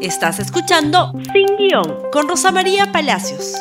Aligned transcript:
Estás 0.00 0.38
escuchando 0.38 1.12
Sin 1.32 1.56
Guión 1.56 2.08
con 2.12 2.28
Rosa 2.28 2.52
María 2.52 2.92
Palacios. 2.92 3.54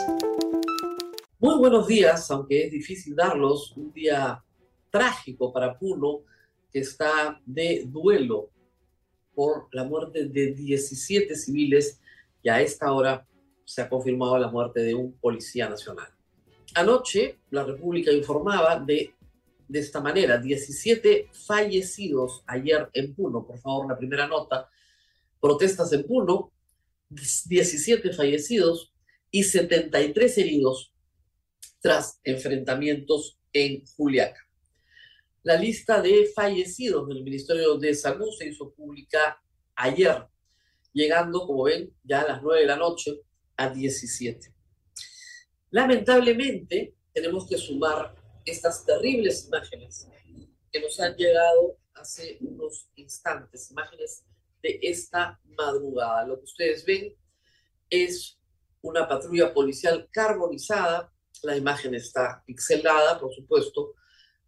Muy 1.40 1.58
buenos 1.58 1.88
días, 1.88 2.29
aunque 2.29 2.66
es 2.66 2.71
difícil 2.71 3.16
darlos, 3.16 3.75
un 3.75 3.92
día 3.92 4.43
trágico 4.92 5.51
para 5.51 5.75
Puno, 5.79 6.19
que 6.71 6.79
está 6.81 7.42
de 7.43 7.85
duelo 7.87 8.52
por 9.34 9.68
la 9.71 9.84
muerte 9.84 10.27
de 10.27 10.54
17 10.54 11.36
civiles 11.36 12.00
y 12.43 12.49
a 12.49 12.61
esta 12.61 12.91
hora 12.91 13.25
se 13.65 13.81
ha 13.81 13.89
confirmado 13.89 14.38
la 14.38 14.49
muerte 14.49 14.81
de 14.81 14.93
un 14.93 15.13
policía 15.13 15.67
nacional. 15.67 16.09
Anoche 16.75 17.39
la 17.49 17.63
República 17.63 18.11
informaba 18.11 18.79
de, 18.79 19.11
de 19.67 19.79
esta 19.79 20.01
manera, 20.01 20.38
17 20.38 21.29
fallecidos 21.33 22.43
ayer 22.45 22.88
en 22.93 23.15
Puno, 23.15 23.43
por 23.43 23.57
favor 23.57 23.88
la 23.88 23.97
primera 23.97 24.27
nota, 24.27 24.69
protestas 25.39 25.91
en 25.93 26.05
Puno, 26.05 26.53
17 27.09 28.13
fallecidos 28.13 28.93
y 29.31 29.43
73 29.43 30.38
heridos 30.38 30.91
tras 31.79 32.20
enfrentamientos 32.23 33.39
en 33.53 33.85
Juliaca. 33.95 34.41
La 35.43 35.55
lista 35.55 36.02
de 36.02 36.29
fallecidos 36.35 37.07
del 37.07 37.23
Ministerio 37.23 37.77
de 37.77 37.93
Salud 37.93 38.29
se 38.38 38.48
hizo 38.49 38.73
pública 38.73 39.41
ayer, 39.76 40.27
llegando, 40.91 41.45
como 41.45 41.63
ven, 41.63 41.93
ya 42.04 42.21
a 42.21 42.27
las 42.27 42.41
9 42.41 42.62
de 42.62 42.67
la 42.67 42.76
noche 42.76 43.21
a 43.55 43.70
17. 43.70 44.54
Lamentablemente, 45.70 46.95
tenemos 47.13 47.48
que 47.48 47.57
sumar 47.57 48.15
estas 48.45 48.85
terribles 48.85 49.45
imágenes 49.48 50.07
que 50.71 50.81
nos 50.81 50.99
han 50.99 51.15
llegado 51.15 51.77
hace 51.93 52.38
unos 52.41 52.90
instantes, 52.95 53.71
imágenes 53.71 54.23
esta 54.81 55.39
madrugada. 55.57 56.26
Lo 56.26 56.38
que 56.38 56.45
ustedes 56.45 56.85
ven 56.85 57.16
es 57.89 58.39
una 58.81 59.07
patrulla 59.07 59.54
policial 59.54 60.07
carbonizada. 60.12 61.12
La 61.43 61.55
imagen 61.55 61.96
está 61.96 62.43
pixelada, 62.46 63.20
por 63.20 63.34
supuesto, 63.34 63.93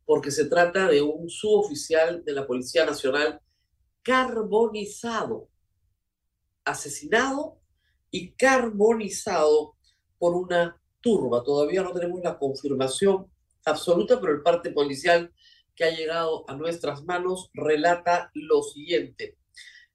porque 0.06 0.31
se 0.31 0.45
trata 0.45 0.88
de 0.88 1.02
un 1.02 1.30
suboficial 1.30 2.23
de 2.23 2.34
la 2.34 2.47
Policía 2.47 2.86
Nacional 2.86 3.42
carbonizado, 4.02 5.50
asesinado 6.64 7.59
y 8.09 8.31
carbonizado 8.31 9.75
por 10.17 10.36
una 10.36 10.81
turba. 11.02 11.44
Todavía 11.44 11.84
no 11.84 11.92
tenemos 11.92 12.22
la 12.23 12.38
confirmación 12.38 13.31
absoluta, 13.66 14.20
pero 14.20 14.34
el 14.34 14.42
parte 14.42 14.72
policial 14.72 15.31
que 15.75 15.86
ha 15.86 15.92
llegado 15.92 16.44
a 16.50 16.56
nuestras 16.56 17.03
manos 17.03 17.52
relata 17.53 18.31
lo 18.34 18.64
siguiente 18.64 19.39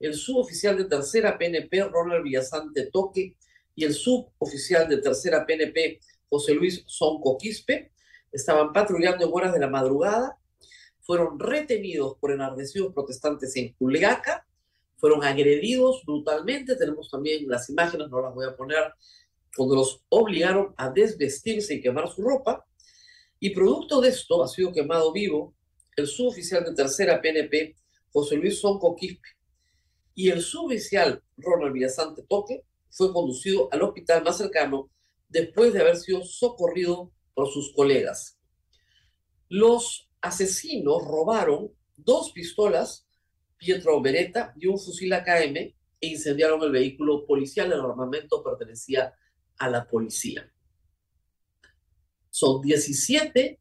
el 0.00 0.14
suboficial 0.14 0.76
de 0.76 0.84
tercera 0.84 1.38
PNP, 1.38 1.84
Ronald 1.84 2.24
Villasante 2.24 2.86
Toque, 2.86 3.36
y 3.76 3.84
el 3.84 3.94
suboficial 3.94 4.88
de 4.88 4.98
tercera 4.98 5.44
PNP, 5.44 6.00
José 6.28 6.54
Luis 6.54 6.84
Sonco 6.86 7.36
Quispe, 7.38 7.92
estaban 8.30 8.72
patrullando 8.72 9.24
en 9.24 9.30
horas 9.32 9.52
de 9.52 9.60
la 9.60 9.68
madrugada, 9.68 10.38
fueron 11.00 11.38
retenidos 11.38 12.16
por 12.18 12.32
enardecidos 12.32 12.92
protestantes 12.92 13.54
en 13.56 13.72
Culiaca, 13.74 14.46
fueron 14.96 15.22
agredidos 15.22 16.02
brutalmente, 16.06 16.76
tenemos 16.76 17.10
también 17.10 17.48
las 17.48 17.68
imágenes, 17.68 18.08
no 18.08 18.22
las 18.22 18.34
voy 18.34 18.46
a 18.46 18.56
poner, 18.56 18.94
cuando 19.56 19.76
los 19.76 20.02
obligaron 20.08 20.74
a 20.76 20.90
desvestirse 20.90 21.74
y 21.74 21.80
quemar 21.80 22.08
su 22.08 22.22
ropa, 22.22 22.64
y 23.38 23.50
producto 23.50 24.00
de 24.00 24.08
esto 24.08 24.42
ha 24.42 24.48
sido 24.48 24.72
quemado 24.72 25.12
vivo 25.12 25.54
el 25.96 26.06
suboficial 26.06 26.64
de 26.64 26.74
tercera 26.74 27.20
PNP, 27.20 27.76
José 28.12 28.36
Luis 28.36 28.60
Sonco 28.60 28.96
Quispe, 28.96 29.28
y 30.14 30.30
el 30.30 30.42
suboficial 30.42 31.22
Ronald 31.36 31.72
Villasante 31.72 32.22
Toque 32.28 32.64
fue 32.90 33.12
conducido 33.12 33.68
al 33.72 33.82
hospital 33.82 34.22
más 34.22 34.38
cercano 34.38 34.90
después 35.28 35.72
de 35.72 35.80
haber 35.80 35.96
sido 35.96 36.24
socorrido 36.24 37.12
por 37.34 37.50
sus 37.50 37.72
colegas. 37.74 38.38
Los 39.48 40.08
asesinos 40.20 41.02
robaron 41.04 41.72
dos 41.96 42.32
pistolas 42.32 43.06
Pietro 43.56 44.00
Beretta 44.00 44.52
y 44.56 44.66
un 44.66 44.78
fusil 44.78 45.12
AKM 45.12 45.56
e 45.56 45.74
incendiaron 46.00 46.62
el 46.62 46.70
vehículo 46.70 47.26
policial. 47.26 47.72
El 47.72 47.80
armamento 47.80 48.42
pertenecía 48.42 49.14
a 49.58 49.68
la 49.68 49.86
policía. 49.88 50.50
Son 52.30 52.60
17 52.60 53.60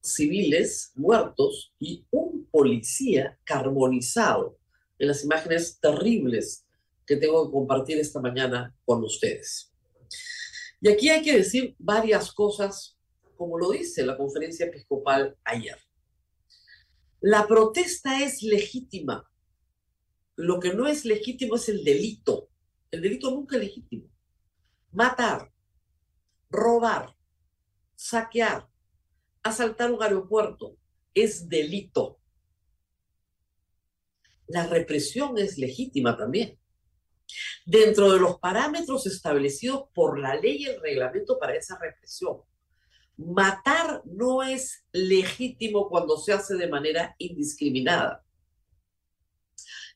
civiles 0.00 0.92
muertos 0.94 1.74
y 1.78 2.06
un 2.10 2.46
policía 2.50 3.38
carbonizado 3.44 4.59
en 5.00 5.08
las 5.08 5.24
imágenes 5.24 5.80
terribles 5.80 6.66
que 7.06 7.16
tengo 7.16 7.46
que 7.46 7.52
compartir 7.52 7.98
esta 7.98 8.20
mañana 8.20 8.76
con 8.84 9.02
ustedes. 9.02 9.72
Y 10.80 10.90
aquí 10.90 11.08
hay 11.08 11.22
que 11.22 11.38
decir 11.38 11.74
varias 11.78 12.32
cosas, 12.32 12.98
como 13.36 13.58
lo 13.58 13.70
dice 13.70 14.04
la 14.04 14.16
conferencia 14.16 14.66
episcopal 14.66 15.36
ayer. 15.44 15.78
La 17.20 17.46
protesta 17.46 18.22
es 18.22 18.42
legítima. 18.42 19.28
Lo 20.36 20.60
que 20.60 20.74
no 20.74 20.86
es 20.86 21.06
legítimo 21.06 21.56
es 21.56 21.68
el 21.70 21.82
delito. 21.82 22.50
El 22.90 23.00
delito 23.00 23.30
nunca 23.30 23.56
es 23.56 23.62
legítimo. 23.62 24.06
Matar, 24.92 25.50
robar, 26.50 27.16
saquear, 27.94 28.68
asaltar 29.42 29.92
un 29.92 30.02
aeropuerto 30.02 30.76
es 31.14 31.48
delito 31.48 32.19
la 34.50 34.66
represión 34.66 35.38
es 35.38 35.58
legítima 35.58 36.16
también. 36.16 36.58
Dentro 37.64 38.12
de 38.12 38.18
los 38.18 38.38
parámetros 38.40 39.06
establecidos 39.06 39.84
por 39.94 40.18
la 40.18 40.34
ley 40.34 40.62
y 40.62 40.66
el 40.66 40.80
reglamento 40.80 41.38
para 41.38 41.54
esa 41.54 41.78
represión, 41.78 42.38
matar 43.16 44.02
no 44.04 44.42
es 44.42 44.84
legítimo 44.92 45.88
cuando 45.88 46.16
se 46.16 46.32
hace 46.32 46.56
de 46.56 46.66
manera 46.66 47.14
indiscriminada. 47.18 48.24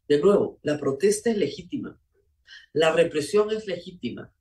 De 0.07 0.21
nuevo, 0.21 0.61
la 0.63 0.79
protesta 0.79 1.31
es 1.31 1.37
legítima, 1.37 1.99
la 2.73 2.93
represión 2.93 3.51
es 3.51 3.67
legítima. 3.67 4.33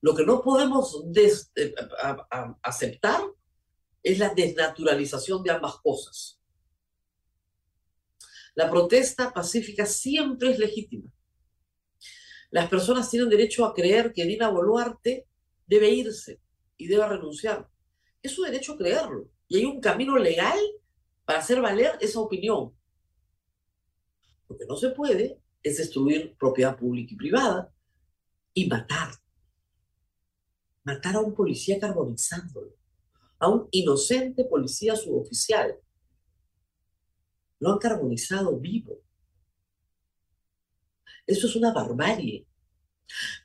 Lo 0.00 0.14
que 0.14 0.24
no 0.24 0.42
podemos 0.42 1.04
eh, 1.14 1.74
aceptar 2.62 3.20
es 4.02 4.18
la 4.18 4.34
desnaturalización 4.34 5.42
de 5.44 5.50
ambas 5.50 5.76
cosas. 5.76 6.35
La 8.56 8.70
protesta 8.70 9.34
pacífica 9.34 9.84
siempre 9.84 10.50
es 10.50 10.58
legítima. 10.58 11.12
Las 12.50 12.70
personas 12.70 13.10
tienen 13.10 13.28
derecho 13.28 13.66
a 13.66 13.74
creer 13.74 14.14
que 14.14 14.24
Dina 14.24 14.48
Boluarte 14.48 15.28
debe 15.66 15.90
irse 15.90 16.40
y 16.78 16.86
debe 16.86 17.06
renunciar. 17.06 17.68
Es 18.22 18.32
su 18.32 18.42
derecho 18.42 18.72
a 18.72 18.78
creerlo. 18.78 19.28
Y 19.46 19.58
hay 19.58 19.66
un 19.66 19.78
camino 19.78 20.16
legal 20.16 20.58
para 21.26 21.40
hacer 21.40 21.60
valer 21.60 21.98
esa 22.00 22.18
opinión. 22.18 22.74
Lo 24.48 24.56
que 24.56 24.64
no 24.64 24.76
se 24.76 24.88
puede 24.88 25.38
es 25.62 25.76
destruir 25.76 26.34
propiedad 26.38 26.78
pública 26.78 27.12
y 27.12 27.16
privada 27.16 27.70
y 28.54 28.66
matar. 28.68 29.10
Matar 30.82 31.16
a 31.16 31.20
un 31.20 31.34
policía 31.34 31.78
carbonizándolo, 31.78 32.74
a 33.38 33.50
un 33.50 33.68
inocente 33.70 34.46
policía 34.46 34.96
suboficial 34.96 35.78
lo 37.58 37.72
han 37.72 37.78
carbonizado 37.78 38.56
vivo. 38.58 38.98
Eso 41.26 41.46
es 41.46 41.56
una 41.56 41.72
barbarie. 41.72 42.46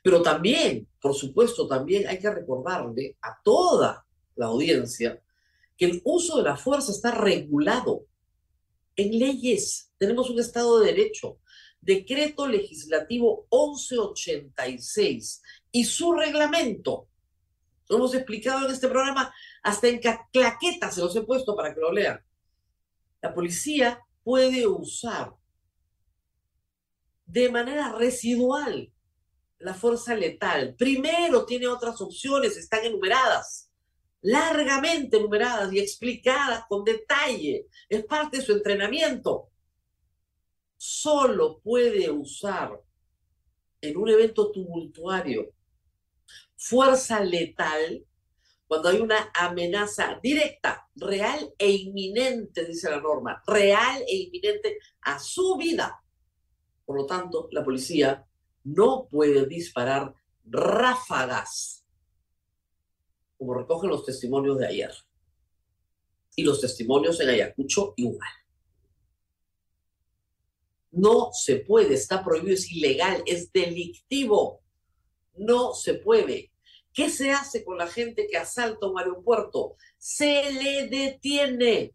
Pero 0.02 0.22
también, 0.22 0.88
por 1.00 1.14
supuesto, 1.14 1.66
también 1.66 2.06
hay 2.06 2.18
que 2.18 2.30
recordarle 2.30 3.16
a 3.22 3.40
toda 3.42 4.06
la 4.36 4.46
audiencia 4.46 5.22
que 5.76 5.86
el 5.86 6.00
uso 6.04 6.38
de 6.38 6.44
la 6.44 6.56
fuerza 6.56 6.92
está 6.92 7.12
regulado 7.12 8.06
en 8.96 9.18
leyes. 9.18 9.90
Tenemos 9.98 10.30
un 10.30 10.40
Estado 10.40 10.80
de 10.80 10.92
Derecho, 10.92 11.38
decreto 11.80 12.46
legislativo 12.46 13.46
1186 13.50 15.42
y 15.72 15.84
su 15.84 16.12
reglamento. 16.12 17.08
Lo 17.88 17.96
hemos 17.96 18.14
explicado 18.14 18.66
en 18.66 18.72
este 18.72 18.88
programa, 18.88 19.32
hasta 19.62 19.88
en 19.88 20.00
claquetas 20.00 20.94
se 20.94 21.00
los 21.00 21.14
he 21.16 21.22
puesto 21.22 21.54
para 21.56 21.74
que 21.74 21.80
lo 21.80 21.92
lean. 21.92 22.20
La 23.22 23.32
policía 23.32 24.00
puede 24.22 24.66
usar 24.66 25.34
de 27.24 27.48
manera 27.50 27.92
residual 27.92 28.92
la 29.58 29.74
fuerza 29.74 30.14
letal. 30.14 30.74
Primero 30.76 31.46
tiene 31.46 31.68
otras 31.68 32.00
opciones, 32.00 32.56
están 32.56 32.84
enumeradas, 32.84 33.70
largamente 34.20 35.16
enumeradas 35.16 35.72
y 35.72 35.78
explicadas 35.78 36.64
con 36.68 36.84
detalle. 36.84 37.68
Es 37.88 38.04
parte 38.04 38.38
de 38.38 38.42
su 38.42 38.52
entrenamiento. 38.52 39.50
Solo 40.76 41.60
puede 41.60 42.10
usar 42.10 42.78
en 43.80 43.96
un 43.96 44.08
evento 44.08 44.50
tumultuario 44.50 45.54
fuerza 46.62 47.18
letal 47.24 48.04
cuando 48.72 48.88
hay 48.88 49.00
una 49.02 49.30
amenaza 49.34 50.18
directa, 50.22 50.88
real 50.96 51.52
e 51.58 51.70
inminente, 51.70 52.64
dice 52.64 52.88
la 52.88 53.02
norma, 53.02 53.42
real 53.46 54.02
e 54.08 54.16
inminente 54.16 54.78
a 55.02 55.18
su 55.18 55.58
vida. 55.58 56.02
Por 56.86 56.96
lo 56.96 57.04
tanto, 57.04 57.50
la 57.52 57.62
policía 57.62 58.26
no 58.64 59.08
puede 59.10 59.44
disparar 59.44 60.14
ráfagas, 60.46 61.84
como 63.36 63.52
recogen 63.52 63.90
los 63.90 64.06
testimonios 64.06 64.56
de 64.56 64.66
ayer. 64.66 64.94
Y 66.34 66.42
los 66.42 66.58
testimonios 66.58 67.20
en 67.20 67.28
Ayacucho 67.28 67.92
igual. 67.98 68.30
No 70.92 71.28
se 71.34 71.56
puede, 71.56 71.92
está 71.92 72.24
prohibido, 72.24 72.54
es 72.54 72.72
ilegal, 72.72 73.22
es 73.26 73.52
delictivo. 73.52 74.62
No 75.34 75.74
se 75.74 75.92
puede. 75.92 76.51
¿Qué 76.92 77.10
se 77.10 77.32
hace 77.32 77.64
con 77.64 77.78
la 77.78 77.86
gente 77.86 78.26
que 78.30 78.36
asalta 78.36 78.86
un 78.86 78.98
aeropuerto? 78.98 79.76
Se 79.98 80.52
le 80.52 80.88
detiene. 80.88 81.94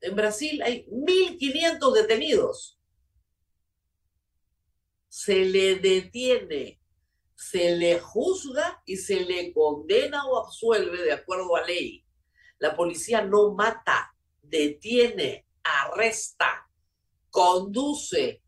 En 0.00 0.16
Brasil 0.16 0.62
hay 0.62 0.86
1.500 0.86 1.92
detenidos. 1.92 2.78
Se 5.08 5.44
le 5.44 5.76
detiene, 5.76 6.80
se 7.34 7.76
le 7.76 7.98
juzga 7.98 8.82
y 8.84 8.96
se 8.96 9.20
le 9.20 9.52
condena 9.52 10.26
o 10.26 10.38
absuelve 10.38 11.02
de 11.02 11.12
acuerdo 11.12 11.56
a 11.56 11.62
ley. 11.62 12.04
La 12.58 12.76
policía 12.76 13.22
no 13.22 13.54
mata, 13.54 14.14
detiene, 14.42 15.46
arresta 15.62 16.66
conduce 17.36 18.42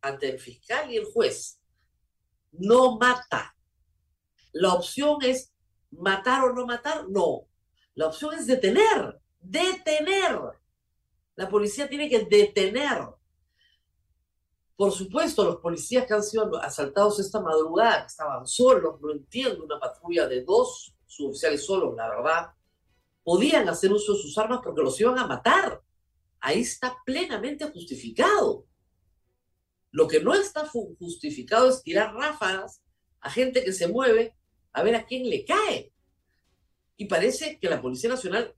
ante 0.00 0.30
el 0.30 0.38
fiscal 0.38 0.90
y 0.90 0.96
el 0.96 1.04
juez. 1.04 1.60
No 2.52 2.96
mata. 2.96 3.53
La 4.54 4.72
opción 4.72 5.18
es 5.22 5.52
matar 5.90 6.44
o 6.44 6.52
no 6.52 6.66
matar. 6.66 7.08
No. 7.08 7.46
La 7.94 8.06
opción 8.06 8.34
es 8.34 8.46
detener. 8.46 9.20
Detener. 9.40 10.40
La 11.36 11.48
policía 11.48 11.88
tiene 11.88 12.08
que 12.08 12.24
detener. 12.24 13.06
Por 14.76 14.90
supuesto, 14.90 15.44
los 15.44 15.56
policías 15.56 16.06
que 16.06 16.14
han 16.14 16.22
sido 16.22 16.56
asaltados 16.56 17.20
esta 17.20 17.40
madrugada, 17.40 18.06
estaban 18.06 18.46
solos, 18.46 19.00
no 19.00 19.12
entiendo, 19.12 19.64
una 19.64 19.78
patrulla 19.78 20.26
de 20.26 20.42
dos 20.42 20.96
suboficiales 21.06 21.64
solos, 21.64 21.94
la 21.94 22.08
verdad, 22.08 22.50
podían 23.22 23.68
hacer 23.68 23.92
uso 23.92 24.14
de 24.14 24.18
sus 24.18 24.36
armas 24.36 24.60
porque 24.64 24.82
los 24.82 25.00
iban 25.00 25.18
a 25.18 25.26
matar 25.28 25.80
ahí 26.44 26.60
está 26.60 26.98
plenamente 27.06 27.64
justificado. 27.70 28.66
Lo 29.90 30.06
que 30.06 30.20
no 30.20 30.34
está 30.34 30.68
justificado 30.68 31.70
es 31.70 31.82
tirar 31.82 32.14
ráfagas 32.14 32.82
a 33.20 33.30
gente 33.30 33.64
que 33.64 33.72
se 33.72 33.88
mueve 33.88 34.36
a 34.74 34.82
ver 34.82 34.94
a 34.96 35.06
quién 35.06 35.28
le 35.28 35.44
cae. 35.44 35.90
Y 36.96 37.06
parece 37.06 37.58
que 37.58 37.70
la 37.70 37.80
Policía 37.80 38.10
Nacional 38.10 38.54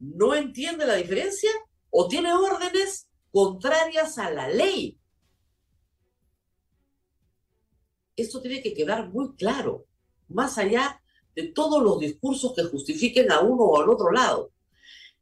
no 0.00 0.34
entiende 0.34 0.84
la 0.84 0.96
diferencia 0.96 1.50
o 1.90 2.08
tiene 2.08 2.32
órdenes 2.32 3.06
contrarias 3.30 4.18
a 4.18 4.30
la 4.30 4.48
ley. 4.48 4.98
Esto 8.16 8.42
tiene 8.42 8.60
que 8.60 8.74
quedar 8.74 9.08
muy 9.08 9.34
claro, 9.36 9.86
más 10.28 10.58
allá 10.58 11.00
de 11.34 11.44
todos 11.44 11.82
los 11.82 12.00
discursos 12.00 12.52
que 12.54 12.64
justifiquen 12.64 13.30
a 13.30 13.40
uno 13.40 13.62
o 13.62 13.80
al 13.80 13.88
otro 13.88 14.10
lado 14.10 14.52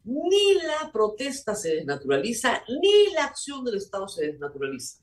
ni 0.05 0.55
la 0.55 0.91
protesta 0.93 1.55
se 1.55 1.77
desnaturaliza, 1.77 2.63
ni 2.69 3.13
la 3.13 3.25
acción 3.25 3.65
del 3.65 3.77
Estado 3.77 4.09
se 4.09 4.27
desnaturaliza. 4.27 5.03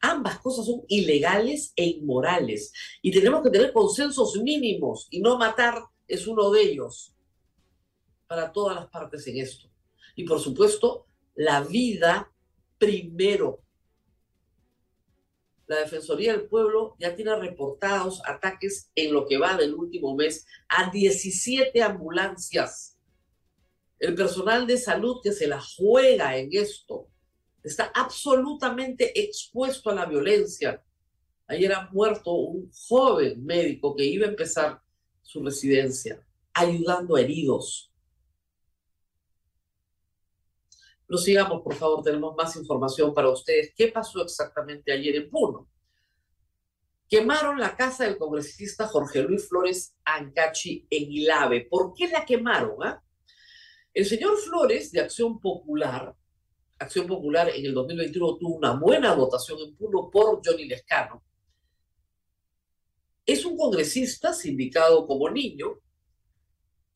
Ambas 0.00 0.38
cosas 0.38 0.66
son 0.66 0.82
ilegales 0.88 1.72
e 1.74 1.84
inmorales 1.86 2.72
y 3.02 3.10
tenemos 3.10 3.42
que 3.42 3.50
tener 3.50 3.72
consensos 3.72 4.36
mínimos 4.36 5.08
y 5.10 5.20
no 5.20 5.38
matar 5.38 5.82
es 6.06 6.26
uno 6.26 6.50
de 6.50 6.62
ellos 6.62 7.14
para 8.26 8.52
todas 8.52 8.76
las 8.76 8.86
partes 8.86 9.26
en 9.26 9.38
esto. 9.38 9.68
Y 10.14 10.24
por 10.24 10.40
supuesto, 10.40 11.06
la 11.34 11.62
vida 11.62 12.32
primero. 12.78 13.60
La 15.66 15.80
Defensoría 15.80 16.32
del 16.32 16.48
Pueblo 16.48 16.96
ya 16.98 17.14
tiene 17.14 17.34
reportados 17.36 18.22
ataques 18.24 18.90
en 18.94 19.12
lo 19.12 19.26
que 19.26 19.38
va 19.38 19.56
del 19.56 19.74
último 19.74 20.14
mes 20.14 20.46
a 20.68 20.90
17 20.90 21.82
ambulancias 21.82 22.98
el 23.98 24.14
personal 24.14 24.66
de 24.66 24.78
salud 24.78 25.20
que 25.22 25.32
se 25.32 25.46
la 25.46 25.60
juega 25.60 26.36
en 26.36 26.50
esto 26.52 27.08
está 27.62 27.90
absolutamente 27.94 29.18
expuesto 29.18 29.90
a 29.90 29.94
la 29.94 30.06
violencia. 30.06 30.82
Ayer 31.46 31.72
ha 31.72 31.88
muerto 31.90 32.32
un 32.32 32.70
joven 32.70 33.44
médico 33.44 33.94
que 33.96 34.04
iba 34.04 34.26
a 34.26 34.30
empezar 34.30 34.80
su 35.22 35.42
residencia, 35.42 36.24
ayudando 36.54 37.16
a 37.16 37.20
heridos. 37.20 37.92
Prosigamos, 41.06 41.62
por 41.62 41.74
favor, 41.74 42.02
tenemos 42.02 42.36
más 42.36 42.54
información 42.56 43.14
para 43.14 43.30
ustedes. 43.30 43.72
¿Qué 43.74 43.88
pasó 43.88 44.22
exactamente 44.22 44.92
ayer 44.92 45.16
en 45.16 45.30
Puno? 45.30 45.68
Quemaron 47.08 47.58
la 47.58 47.74
casa 47.74 48.04
del 48.04 48.18
congresista 48.18 48.86
Jorge 48.86 49.22
Luis 49.22 49.48
Flores 49.48 49.96
Ancachi 50.04 50.86
en 50.90 51.10
Ilave. 51.10 51.66
¿Por 51.70 51.94
qué 51.94 52.08
la 52.08 52.26
quemaron? 52.26 52.76
Ah? 52.82 53.02
El 53.94 54.04
señor 54.04 54.36
Flores, 54.36 54.92
de 54.92 55.00
Acción 55.00 55.40
Popular, 55.40 56.14
Acción 56.78 57.06
Popular 57.06 57.48
en 57.48 57.64
el 57.64 57.74
2021 57.74 58.36
tuvo 58.36 58.56
una 58.56 58.72
buena 58.72 59.14
votación 59.14 59.58
en 59.60 59.74
Puno 59.76 60.10
por 60.10 60.40
Johnny 60.44 60.66
Lescano. 60.66 61.22
Es 63.26 63.44
un 63.44 63.56
congresista 63.56 64.32
sindicado 64.32 65.06
como 65.06 65.28
niño 65.28 65.80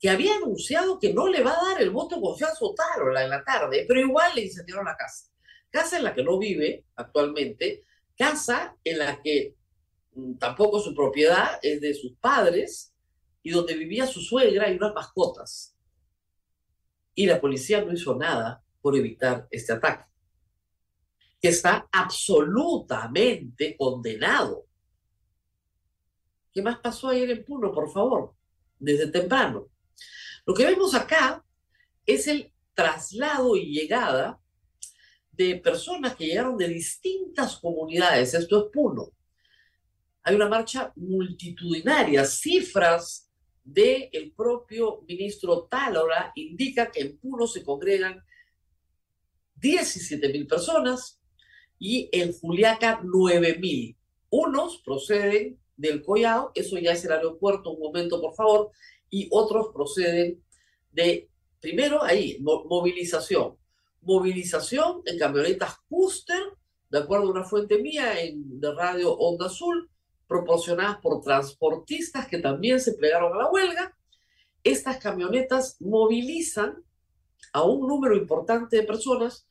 que 0.00 0.08
había 0.08 0.36
anunciado 0.36 0.98
que 0.98 1.12
no 1.12 1.28
le 1.28 1.42
va 1.42 1.52
a 1.52 1.64
dar 1.70 1.82
el 1.82 1.90
voto 1.90 2.16
de 2.16 2.22
confianza 2.22 2.58
a 2.60 2.66
Otárola 2.66 3.24
en 3.24 3.30
la 3.30 3.44
tarde, 3.44 3.84
pero 3.86 4.00
igual 4.00 4.32
le 4.34 4.42
incendiaron 4.42 4.84
la 4.84 4.96
casa. 4.96 5.30
Casa 5.70 5.98
en 5.98 6.04
la 6.04 6.14
que 6.14 6.24
no 6.24 6.38
vive 6.38 6.84
actualmente, 6.96 7.84
casa 8.16 8.76
en 8.82 8.98
la 8.98 9.20
que 9.22 9.54
mm, 10.14 10.34
tampoco 10.34 10.80
su 10.80 10.94
propiedad 10.94 11.58
es 11.62 11.80
de 11.80 11.94
sus 11.94 12.14
padres 12.18 12.92
y 13.42 13.50
donde 13.50 13.74
vivía 13.74 14.06
su 14.06 14.20
suegra 14.20 14.70
y 14.70 14.76
unas 14.76 14.94
mascotas 14.94 15.72
y 17.14 17.26
la 17.26 17.40
policía 17.40 17.84
no 17.84 17.92
hizo 17.92 18.14
nada 18.16 18.62
por 18.82 18.96
evitar 18.96 19.46
este 19.50 19.72
ataque, 19.72 20.04
que 21.40 21.48
está 21.48 21.88
absolutamente 21.90 23.76
condenado. 23.78 24.66
¿Qué 26.52 26.60
más 26.60 26.78
pasó 26.80 27.08
ayer 27.08 27.30
en 27.30 27.44
Puno, 27.44 27.72
por 27.72 27.90
favor? 27.90 28.34
Desde 28.78 29.06
temprano. 29.06 29.68
Lo 30.44 30.52
que 30.52 30.66
vemos 30.66 30.94
acá 30.94 31.42
es 32.04 32.26
el 32.26 32.52
traslado 32.74 33.56
y 33.56 33.72
llegada 33.72 34.40
de 35.30 35.56
personas 35.56 36.14
que 36.14 36.26
llegaron 36.26 36.58
de 36.58 36.68
distintas 36.68 37.56
comunidades. 37.56 38.34
Esto 38.34 38.66
es 38.66 38.72
Puno. 38.72 39.12
Hay 40.24 40.34
una 40.34 40.48
marcha 40.48 40.92
multitudinaria, 40.96 42.24
cifras 42.24 43.30
del 43.64 44.32
propio 44.36 45.02
ministro 45.08 45.64
Tálora 45.64 46.32
indica 46.34 46.90
que 46.90 47.00
en 47.00 47.18
Puno 47.18 47.46
se 47.46 47.64
congregan 47.64 48.22
17 49.62 50.28
mil 50.28 50.46
personas 50.46 51.20
y 51.78 52.10
en 52.12 52.32
Juliaca 52.32 53.00
9 53.02 53.58
mil. 53.58 53.96
Unos 54.28 54.82
proceden 54.84 55.58
del 55.76 56.02
Collao, 56.02 56.52
eso 56.54 56.78
ya 56.78 56.92
es 56.92 57.04
el 57.04 57.12
aeropuerto, 57.12 57.70
un 57.70 57.80
momento 57.80 58.20
por 58.20 58.34
favor, 58.34 58.70
y 59.08 59.28
otros 59.30 59.68
proceden 59.72 60.42
de, 60.90 61.28
primero 61.60 62.02
ahí, 62.02 62.38
movilización. 62.40 63.56
Movilización 64.00 65.02
en 65.06 65.18
camionetas 65.18 65.76
Custer, 65.88 66.42
de 66.90 66.98
acuerdo 66.98 67.28
a 67.28 67.30
una 67.30 67.44
fuente 67.44 67.78
mía 67.78 68.20
en, 68.20 68.60
de 68.60 68.74
radio 68.74 69.14
Onda 69.14 69.46
Azul, 69.46 69.88
proporcionadas 70.26 70.98
por 70.98 71.20
transportistas 71.20 72.26
que 72.26 72.38
también 72.38 72.80
se 72.80 72.94
plegaron 72.94 73.34
a 73.34 73.44
la 73.44 73.50
huelga. 73.50 73.96
Estas 74.64 74.98
camionetas 74.98 75.76
movilizan 75.80 76.82
a 77.52 77.64
un 77.64 77.86
número 77.86 78.16
importante 78.16 78.76
de 78.76 78.82
personas. 78.82 79.46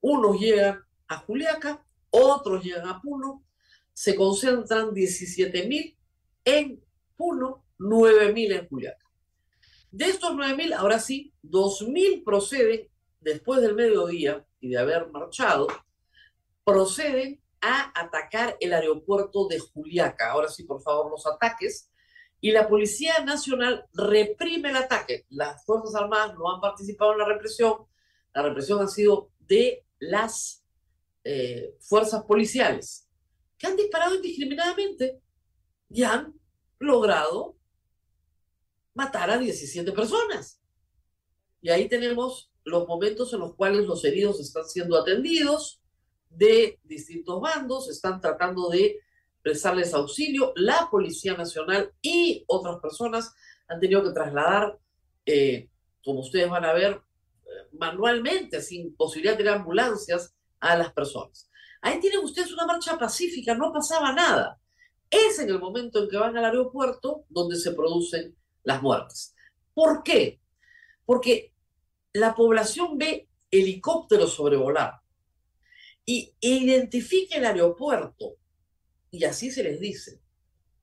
Unos 0.00 0.38
llegan 0.40 0.84
a 1.08 1.18
Juliaca, 1.18 1.84
otros 2.10 2.64
llegan 2.64 2.88
a 2.88 3.00
Puno. 3.00 3.44
Se 3.92 4.14
concentran 4.14 4.92
17 4.92 5.66
mil 5.66 5.96
en 6.44 6.82
Puno, 7.16 7.64
9 7.78 8.32
mil 8.32 8.52
en 8.52 8.68
Juliaca. 8.68 9.04
De 9.90 10.06
estos 10.06 10.34
9 10.34 10.54
mil, 10.54 10.72
ahora 10.72 10.98
sí, 10.98 11.32
2 11.42 11.88
mil 11.88 12.22
proceden 12.22 12.88
después 13.20 13.60
del 13.60 13.74
mediodía 13.74 14.44
y 14.60 14.68
de 14.68 14.78
haber 14.78 15.10
marchado, 15.10 15.66
proceden 16.64 17.40
a 17.60 17.92
atacar 17.98 18.56
el 18.60 18.72
aeropuerto 18.74 19.48
de 19.48 19.58
Juliaca. 19.58 20.30
Ahora 20.30 20.48
sí, 20.48 20.64
por 20.64 20.82
favor, 20.82 21.10
los 21.10 21.26
ataques. 21.26 21.90
Y 22.40 22.52
la 22.52 22.68
Policía 22.68 23.24
Nacional 23.24 23.86
reprime 23.94 24.70
el 24.70 24.76
ataque. 24.76 25.24
Las 25.30 25.64
Fuerzas 25.64 25.94
Armadas 25.94 26.36
no 26.36 26.54
han 26.54 26.60
participado 26.60 27.12
en 27.12 27.18
la 27.18 27.24
represión. 27.24 27.86
La 28.34 28.42
represión 28.42 28.82
ha 28.82 28.88
sido 28.88 29.30
de 29.40 29.85
las 29.98 30.64
eh, 31.24 31.74
fuerzas 31.80 32.24
policiales, 32.24 33.08
que 33.58 33.66
han 33.66 33.76
disparado 33.76 34.14
indiscriminadamente 34.14 35.20
y 35.90 36.02
han 36.02 36.34
logrado 36.78 37.56
matar 38.94 39.30
a 39.30 39.38
17 39.38 39.90
personas. 39.92 40.60
Y 41.60 41.70
ahí 41.70 41.88
tenemos 41.88 42.52
los 42.64 42.86
momentos 42.86 43.32
en 43.32 43.40
los 43.40 43.54
cuales 43.54 43.86
los 43.86 44.04
heridos 44.04 44.40
están 44.40 44.68
siendo 44.68 44.98
atendidos, 44.98 45.80
de 46.30 46.78
distintos 46.84 47.40
bandos, 47.40 47.88
están 47.88 48.20
tratando 48.20 48.68
de 48.68 49.00
prestarles 49.42 49.94
auxilio. 49.94 50.52
La 50.56 50.88
Policía 50.90 51.34
Nacional 51.34 51.92
y 52.02 52.44
otras 52.46 52.78
personas 52.80 53.34
han 53.68 53.80
tenido 53.80 54.02
que 54.02 54.10
trasladar, 54.10 54.78
eh, 55.24 55.68
como 56.04 56.20
ustedes 56.20 56.48
van 56.48 56.64
a 56.64 56.72
ver, 56.72 57.00
manualmente, 57.78 58.60
sin 58.60 58.94
posibilidad 58.96 59.34
de 59.34 59.38
tener 59.38 59.54
ambulancias, 59.54 60.34
a 60.60 60.76
las 60.76 60.92
personas. 60.92 61.50
Ahí 61.82 62.00
tienen 62.00 62.20
ustedes 62.20 62.52
una 62.52 62.66
marcha 62.66 62.98
pacífica, 62.98 63.54
no 63.54 63.72
pasaba 63.72 64.12
nada. 64.12 64.60
Es 65.10 65.38
en 65.38 65.48
el 65.48 65.58
momento 65.58 66.02
en 66.02 66.08
que 66.08 66.16
van 66.16 66.36
al 66.36 66.46
aeropuerto 66.46 67.24
donde 67.28 67.56
se 67.56 67.72
producen 67.72 68.36
las 68.64 68.82
muertes. 68.82 69.34
¿Por 69.74 70.02
qué? 70.02 70.40
Porque 71.04 71.52
la 72.12 72.34
población 72.34 72.98
ve 72.98 73.28
helicópteros 73.50 74.34
sobrevolar 74.34 75.00
y 76.04 76.34
identifica 76.40 77.36
el 77.36 77.44
aeropuerto, 77.44 78.36
y 79.10 79.24
así 79.24 79.50
se 79.50 79.62
les 79.62 79.80
dice, 79.80 80.20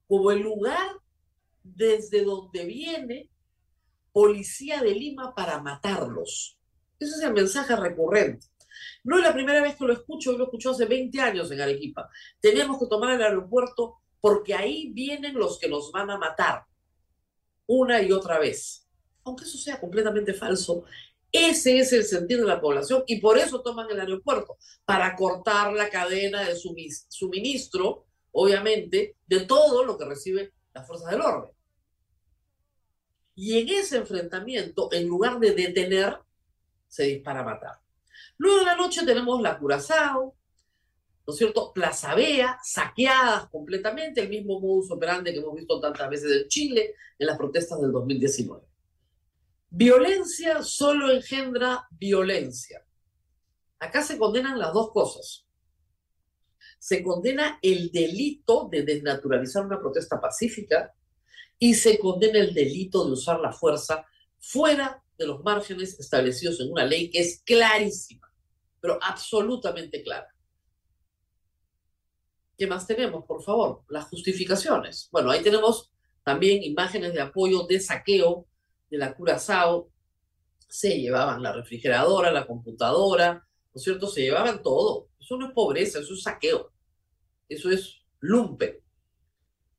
como 0.08 0.32
el 0.32 0.42
lugar 0.42 0.98
desde 1.64 2.24
donde 2.24 2.66
viene 2.66 3.30
policía 4.12 4.82
de 4.82 4.94
Lima 4.94 5.34
para 5.34 5.62
matarlos. 5.62 6.58
Ese 7.04 7.16
es 7.16 7.22
el 7.22 7.34
mensaje 7.34 7.76
recurrente. 7.76 8.48
No 9.04 9.18
es 9.18 9.24
la 9.24 9.34
primera 9.34 9.62
vez 9.62 9.76
que 9.76 9.86
lo 9.86 9.94
escucho, 9.94 10.32
yo 10.32 10.38
lo 10.38 10.46
escucho 10.46 10.72
hace 10.72 10.86
20 10.86 11.20
años 11.20 11.52
en 11.52 11.60
Arequipa. 11.60 12.10
Tenemos 12.40 12.80
que 12.80 12.88
tomar 12.88 13.14
el 13.14 13.22
aeropuerto 13.22 13.98
porque 14.22 14.54
ahí 14.54 14.92
vienen 14.94 15.36
los 15.36 15.60
que 15.60 15.68
nos 15.68 15.92
van 15.92 16.10
a 16.10 16.18
matar 16.18 16.64
una 17.68 18.02
y 18.02 18.12
otra 18.12 18.40
vez. 18.40 18.88
Aunque 19.26 19.44
eso 19.44 19.58
sea 19.58 19.80
completamente 19.80 20.34
falso, 20.34 20.86
ese 21.32 21.80
es 21.80 21.92
el 21.92 22.06
sentido 22.06 22.42
de 22.42 22.48
la 22.48 22.62
población 22.62 23.04
y 23.06 23.20
por 23.20 23.38
eso 23.38 23.62
toman 23.62 23.90
el 23.90 24.00
aeropuerto, 24.00 24.58
para 24.86 25.16
cortar 25.16 25.74
la 25.74 25.90
cadena 25.90 26.44
de 26.44 26.56
suministro, 26.56 28.06
obviamente, 28.32 29.18
de 29.28 29.42
todo 29.42 29.84
lo 29.84 29.98
que 29.98 30.06
recibe 30.06 30.54
las 30.74 30.88
fuerzas 30.88 31.12
del 31.12 31.22
orden. 31.22 31.52
Y 33.36 33.60
en 33.60 33.70
ese 33.70 33.98
enfrentamiento, 33.98 34.90
en 34.92 35.08
lugar 35.08 35.40
de 35.40 35.52
detener, 35.52 36.20
se 36.94 37.06
dispara 37.06 37.40
a 37.40 37.44
matar. 37.44 37.80
Luego 38.38 38.60
de 38.60 38.66
la 38.66 38.76
noche 38.76 39.04
tenemos 39.04 39.42
la 39.42 39.58
Curazao, 39.58 40.36
¿no 41.26 41.34
es 41.34 41.38
cierto? 41.40 41.74
Plaza 41.74 42.14
Vea, 42.14 42.60
saqueadas 42.64 43.50
completamente, 43.50 44.22
el 44.22 44.30
mismo 44.30 44.60
modus 44.60 44.92
operandi 44.92 45.32
que 45.32 45.40
hemos 45.40 45.56
visto 45.56 45.80
tantas 45.80 46.08
veces 46.08 46.44
en 46.44 46.48
Chile 46.48 46.96
en 47.18 47.26
las 47.26 47.36
protestas 47.36 47.82
del 47.82 47.92
2019. 47.92 48.62
Violencia 49.72 50.62
solo 50.62 51.10
engendra 51.10 51.88
violencia. 51.90 52.86
Acá 53.80 54.04
se 54.04 54.20
condenan 54.20 54.60
las 54.60 54.72
dos 54.72 54.92
cosas. 54.92 55.48
Se 56.78 57.02
condena 57.02 57.58
el 57.64 57.92
delito 57.92 58.68
de 58.70 58.84
desnaturalizar 58.84 59.66
una 59.66 59.80
protesta 59.80 60.22
pacífica 60.22 60.94
y 61.58 61.74
se 61.74 61.98
condena 61.98 62.38
el 62.38 62.54
delito 62.54 63.04
de 63.04 63.14
usar 63.14 63.40
la 63.40 63.52
fuerza 63.52 64.06
fuera 64.38 65.03
de 65.18 65.28
los 65.28 65.44
márgenes 65.44 66.00
establecidos 66.00 66.60
en 66.60 66.72
una 66.72 66.86
ley 66.86 67.10
que 67.10 67.20
es 67.20 67.42
clarísima, 67.46 68.32
pero 68.80 68.98
absolutamente 69.02 70.02
clara. 70.02 70.28
¿Qué 72.58 72.68
más 72.68 72.86
tenemos, 72.86 73.26
por 73.26 73.44
favor? 73.44 73.84
Las 73.90 74.06
justificaciones. 74.06 75.10
Bueno, 75.12 75.32
ahí 75.32 75.42
tenemos 75.42 75.92
también 76.24 76.64
imágenes 76.64 77.14
de 77.14 77.22
apoyo 77.22 77.64
de 77.64 77.80
saqueo 77.80 78.48
de 78.90 78.98
la 78.98 79.16
Curazao. 79.16 79.90
Se 80.68 81.00
llevaban 81.00 81.42
la 81.42 81.52
refrigeradora, 81.52 82.32
la 82.32 82.48
computadora, 82.48 83.34
¿no 83.34 83.72
es 83.76 83.84
cierto? 83.84 84.08
Se 84.08 84.22
llevaban 84.22 84.62
todo. 84.62 85.10
Eso 85.20 85.38
no 85.38 85.48
es 85.48 85.54
pobreza, 85.54 86.00
eso 86.00 86.14
es 86.14 86.24
saqueo. 86.24 86.72
Eso 87.50 87.70
es 87.70 88.04
lumpen. 88.20 88.80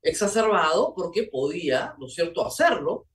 Exacerbado 0.01 0.93
porque 0.95 1.23
podía, 1.23 1.95
¿no 1.97 2.07
es 2.07 2.13
cierto?, 2.13 2.45
hacerlo 2.45 3.07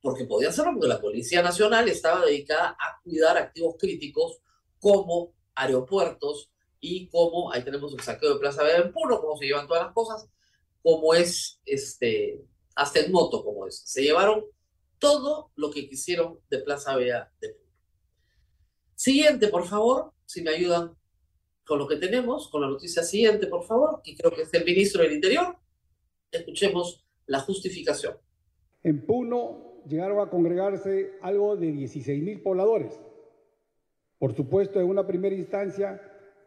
porque 0.00 0.24
podía 0.24 0.48
hacerlo 0.48 0.72
porque 0.72 0.88
la 0.88 1.00
Policía 1.00 1.42
Nacional 1.42 1.88
estaba 1.88 2.24
dedicada 2.24 2.70
a 2.70 3.00
cuidar 3.02 3.36
activos 3.36 3.76
críticos 3.78 4.38
como 4.78 5.34
aeropuertos 5.54 6.50
y 6.80 7.08
como, 7.08 7.52
ahí 7.52 7.62
tenemos 7.62 7.92
el 7.92 8.00
saqueo 8.00 8.34
de 8.34 8.40
Plaza 8.40 8.62
Vea 8.62 8.78
en 8.78 8.92
Puno, 8.92 9.20
como 9.20 9.36
se 9.36 9.44
llevan 9.44 9.66
todas 9.66 9.84
las 9.84 9.92
cosas, 9.92 10.28
como 10.82 11.12
es 11.12 11.60
este, 11.66 12.42
hasta 12.74 13.00
en 13.00 13.12
moto, 13.12 13.44
como 13.44 13.66
es. 13.66 13.82
Se 13.84 14.02
llevaron 14.02 14.46
todo 14.98 15.50
lo 15.56 15.70
que 15.70 15.88
quisieron 15.88 16.40
de 16.48 16.58
Plaza 16.58 16.96
Vea 16.96 17.30
de 17.40 17.50
Puno. 17.50 17.70
Siguiente, 18.94 19.48
por 19.48 19.66
favor, 19.66 20.12
si 20.24 20.42
me 20.42 20.50
ayudan 20.50 20.96
con 21.66 21.78
lo 21.78 21.86
que 21.86 21.96
tenemos, 21.96 22.48
con 22.48 22.62
la 22.62 22.68
noticia 22.68 23.02
siguiente, 23.02 23.46
por 23.46 23.64
favor, 23.64 24.00
y 24.04 24.16
creo 24.16 24.34
que 24.34 24.42
es 24.42 24.54
el 24.54 24.64
ministro 24.64 25.02
del 25.02 25.12
Interior. 25.12 25.56
Escuchemos 26.32 27.04
la 27.26 27.40
justificación. 27.40 28.16
En 28.82 29.04
Puno 29.04 29.69
llegaron 29.86 30.20
a 30.20 30.30
congregarse 30.30 31.12
algo 31.22 31.56
de 31.56 31.72
16 31.72 32.22
mil 32.22 32.40
pobladores. 32.40 33.00
Por 34.18 34.34
supuesto, 34.34 34.80
en 34.80 34.88
una 34.88 35.06
primera 35.06 35.34
instancia, 35.34 36.00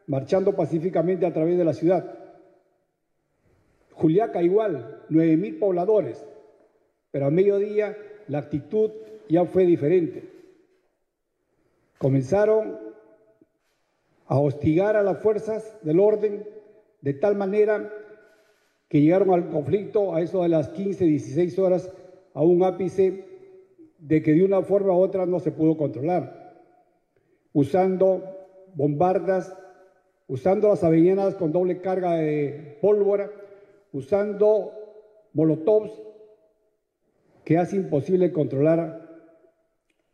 marchando 0.06 0.54
pacíficamente 0.54 1.26
a 1.26 1.32
través 1.32 1.58
de 1.58 1.64
la 1.64 1.74
ciudad. 1.74 2.18
Juliaca 3.92 4.42
igual, 4.42 5.02
9 5.08 5.36
mil 5.36 5.58
pobladores, 5.58 6.24
pero 7.10 7.26
a 7.26 7.30
mediodía 7.30 7.96
la 8.28 8.38
actitud 8.38 8.90
ya 9.28 9.44
fue 9.44 9.64
diferente. 9.64 10.30
Comenzaron 11.98 12.78
a 14.26 14.38
hostigar 14.38 14.96
a 14.96 15.02
las 15.02 15.18
fuerzas 15.18 15.76
del 15.82 16.00
orden 16.00 16.46
de 17.00 17.14
tal 17.14 17.36
manera 17.36 17.92
que 18.88 19.00
llegaron 19.00 19.30
al 19.32 19.48
conflicto 19.48 20.14
a 20.14 20.20
eso 20.20 20.42
de 20.42 20.48
las 20.48 20.68
15, 20.70 21.04
16 21.04 21.58
horas 21.58 21.90
a 22.34 22.42
un 22.42 22.62
ápice 22.62 23.24
de 23.98 24.22
que 24.22 24.34
de 24.34 24.44
una 24.44 24.62
forma 24.62 24.92
u 24.92 25.00
otra 25.00 25.24
no 25.24 25.40
se 25.40 25.52
pudo 25.52 25.76
controlar, 25.76 26.62
usando 27.52 28.22
bombardas, 28.74 29.56
usando 30.28 30.68
las 30.68 30.84
avellanas 30.84 31.36
con 31.36 31.52
doble 31.52 31.80
carga 31.80 32.16
de 32.16 32.78
pólvora, 32.82 33.30
usando 33.92 34.72
molotovs 35.32 35.92
que 37.44 37.56
hace 37.58 37.76
imposible 37.76 38.32
controlar 38.32 39.04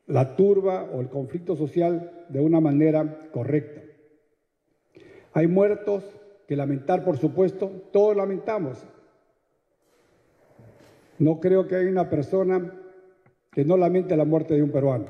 la 0.07 0.37
turba 0.37 0.89
o 0.93 1.00
el 1.00 1.09
conflicto 1.09 1.57
social 1.57 2.27
de 2.29 2.41
una 2.41 2.61
manera 2.61 3.29
correcta. 3.33 3.81
Hay 5.33 5.47
muertos 5.47 6.05
que 6.49 6.57
lamentar, 6.57 7.05
por 7.05 7.17
supuesto, 7.17 7.71
todos 7.93 8.17
lamentamos. 8.17 8.85
No 11.21 11.39
creo 11.39 11.69
que 11.69 11.77
haya 11.77 11.91
una 11.91 12.09
persona 12.09 12.73
que 13.53 13.62
no 13.62 13.77
lamente 13.77 14.17
la 14.17 14.25
muerte 14.25 14.55
de 14.55 14.62
un 14.62 14.71
peruano. 14.71 15.05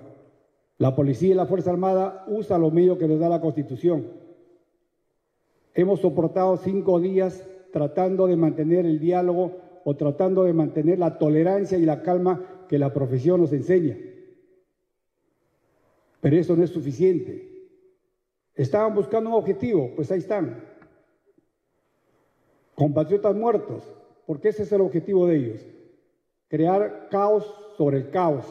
La 0.76 0.96
policía 0.96 1.30
y 1.30 1.34
la 1.34 1.46
Fuerza 1.46 1.70
Armada 1.70 2.24
usan 2.26 2.62
los 2.62 2.72
medios 2.72 2.98
que 2.98 3.06
nos 3.06 3.20
da 3.20 3.28
la 3.28 3.40
Constitución. 3.40 4.08
Hemos 5.72 6.00
soportado 6.00 6.56
cinco 6.56 6.98
días 6.98 7.46
tratando 7.72 8.26
de 8.26 8.36
mantener 8.36 8.86
el 8.86 8.98
diálogo 8.98 9.58
o 9.84 9.94
tratando 9.94 10.42
de 10.42 10.52
mantener 10.52 10.98
la 10.98 11.16
tolerancia 11.16 11.78
y 11.78 11.84
la 11.84 12.02
calma 12.02 12.64
que 12.68 12.80
la 12.80 12.92
profesión 12.92 13.40
nos 13.40 13.52
enseña. 13.52 13.96
Pero 16.20 16.36
eso 16.36 16.56
no 16.56 16.64
es 16.64 16.70
suficiente. 16.70 17.68
Estaban 18.56 18.96
buscando 18.96 19.30
un 19.30 19.36
objetivo, 19.36 19.92
pues 19.94 20.10
ahí 20.10 20.18
están. 20.18 20.64
Compatriotas 22.74 23.36
muertos, 23.36 23.84
porque 24.26 24.48
ese 24.48 24.64
es 24.64 24.72
el 24.72 24.80
objetivo 24.80 25.28
de 25.28 25.36
ellos. 25.36 25.66
Crear 26.50 27.08
caos 27.08 27.46
sobre 27.76 27.98
el 27.98 28.10
caos. 28.10 28.44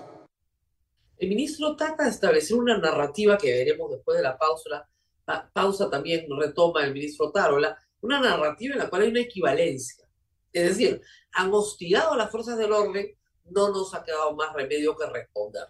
El 1.18 1.28
ministro 1.28 1.76
trata 1.76 2.06
de 2.06 2.12
establecer 2.12 2.56
una 2.56 2.78
narrativa 2.78 3.38
que 3.38 3.52
veremos 3.52 3.92
después 3.92 4.16
de 4.16 4.24
la 4.24 4.38
pausa. 4.38 4.90
La 5.28 5.50
pausa 5.52 5.90
también 5.90 6.26
retoma 6.40 6.86
el 6.86 6.94
ministro 6.94 7.30
Tarola, 7.30 7.78
una 8.00 8.22
narrativa 8.22 8.76
en 8.76 8.80
la 8.80 8.90
cual 8.90 9.02
hay 9.02 9.10
una 9.10 9.20
equivalencia. 9.20 10.08
Es 10.54 10.64
decir, 10.70 11.02
han 11.34 11.54
hostigado 11.54 12.14
a 12.14 12.18
las 12.18 12.32
fuerzas 12.32 12.58
del 12.58 12.72
orden, 12.72 13.06
no 13.44 13.68
nos 13.68 13.94
ha 13.94 14.02
quedado 14.02 14.34
más 14.34 14.54
remedio 14.54 14.96
que 14.96 15.06
responder. 15.06 15.68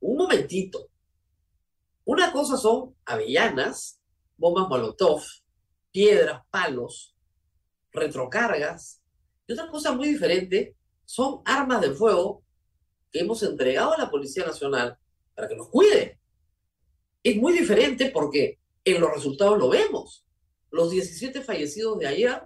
Un 0.00 0.16
momentito. 0.16 0.88
Una 2.06 2.32
cosa 2.32 2.56
son 2.56 2.96
avellanas, 3.04 4.00
bombas 4.38 4.66
molotov, 4.66 5.22
piedras, 5.90 6.40
palos, 6.50 7.14
retrocargas. 7.92 9.02
Y 9.46 9.52
otra 9.52 9.68
cosa 9.70 9.92
muy 9.92 10.08
diferente 10.08 10.74
son 11.06 11.40
armas 11.46 11.80
de 11.80 11.92
fuego 11.92 12.44
hemos 13.18 13.42
entregado 13.42 13.92
a 13.92 13.98
la 13.98 14.10
Policía 14.10 14.44
Nacional 14.46 14.98
para 15.34 15.48
que 15.48 15.56
nos 15.56 15.68
cuide. 15.68 16.20
Es 17.22 17.36
muy 17.36 17.52
diferente 17.52 18.10
porque 18.10 18.58
en 18.84 19.00
los 19.00 19.12
resultados 19.12 19.58
lo 19.58 19.68
vemos. 19.68 20.24
Los 20.70 20.90
17 20.90 21.42
fallecidos 21.42 21.98
de 21.98 22.06
ayer 22.06 22.42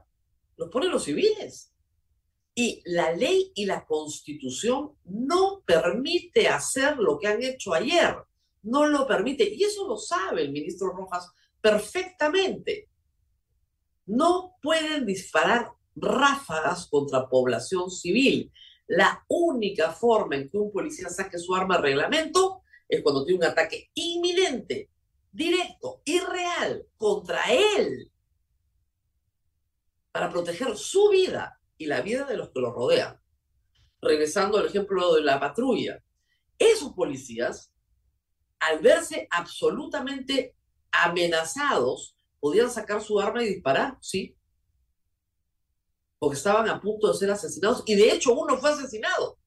los 0.56 0.70
ponen 0.70 0.90
los 0.90 1.04
civiles. 1.04 1.72
Y 2.54 2.82
la 2.84 3.12
ley 3.12 3.52
y 3.54 3.64
la 3.64 3.86
constitución 3.86 4.96
no 5.04 5.62
permite 5.64 6.48
hacer 6.48 6.96
lo 6.96 7.18
que 7.18 7.28
han 7.28 7.42
hecho 7.42 7.72
ayer. 7.72 8.16
No 8.62 8.86
lo 8.86 9.06
permite. 9.06 9.48
Y 9.48 9.64
eso 9.64 9.86
lo 9.86 9.96
sabe 9.96 10.42
el 10.42 10.52
ministro 10.52 10.90
Rojas 10.90 11.30
perfectamente. 11.60 12.88
No 14.06 14.56
pueden 14.60 15.06
disparar 15.06 15.70
ráfagas 15.96 16.86
contra 16.88 17.28
población 17.28 17.90
civil. 17.90 18.52
La 18.86 19.24
única 19.28 19.92
forma 19.92 20.36
en 20.36 20.48
que 20.48 20.58
un 20.58 20.72
policía 20.72 21.08
saque 21.08 21.38
su 21.38 21.54
arma 21.54 21.76
de 21.76 21.82
reglamento 21.82 22.62
es 22.88 23.02
cuando 23.02 23.24
tiene 23.24 23.44
un 23.44 23.50
ataque 23.50 23.90
inminente, 23.94 24.90
directo 25.30 26.02
y 26.04 26.18
real 26.18 26.86
contra 26.96 27.40
él 27.48 28.10
para 30.12 30.28
proteger 30.28 30.76
su 30.76 31.08
vida 31.10 31.60
y 31.78 31.86
la 31.86 32.00
vida 32.00 32.24
de 32.24 32.36
los 32.36 32.50
que 32.50 32.60
lo 32.60 32.72
rodean. 32.72 33.20
Regresando 34.02 34.58
al 34.58 34.66
ejemplo 34.66 35.14
de 35.14 35.22
la 35.22 35.38
patrulla, 35.38 36.02
esos 36.58 36.92
policías, 36.94 37.72
al 38.58 38.80
verse 38.80 39.28
absolutamente 39.30 40.56
amenazados, 40.90 42.16
podían 42.40 42.70
sacar 42.70 43.02
su 43.02 43.20
arma 43.20 43.42
y 43.42 43.48
disparar, 43.48 43.98
sí, 44.00 44.36
porque 46.20 46.36
estaban 46.36 46.68
a 46.68 46.80
punto 46.80 47.10
de 47.10 47.18
ser 47.18 47.30
asesinados 47.30 47.82
y 47.86 47.94
de 47.96 48.12
hecho 48.12 48.34
uno 48.34 48.58
fue 48.58 48.70
asesinado. 48.70 49.38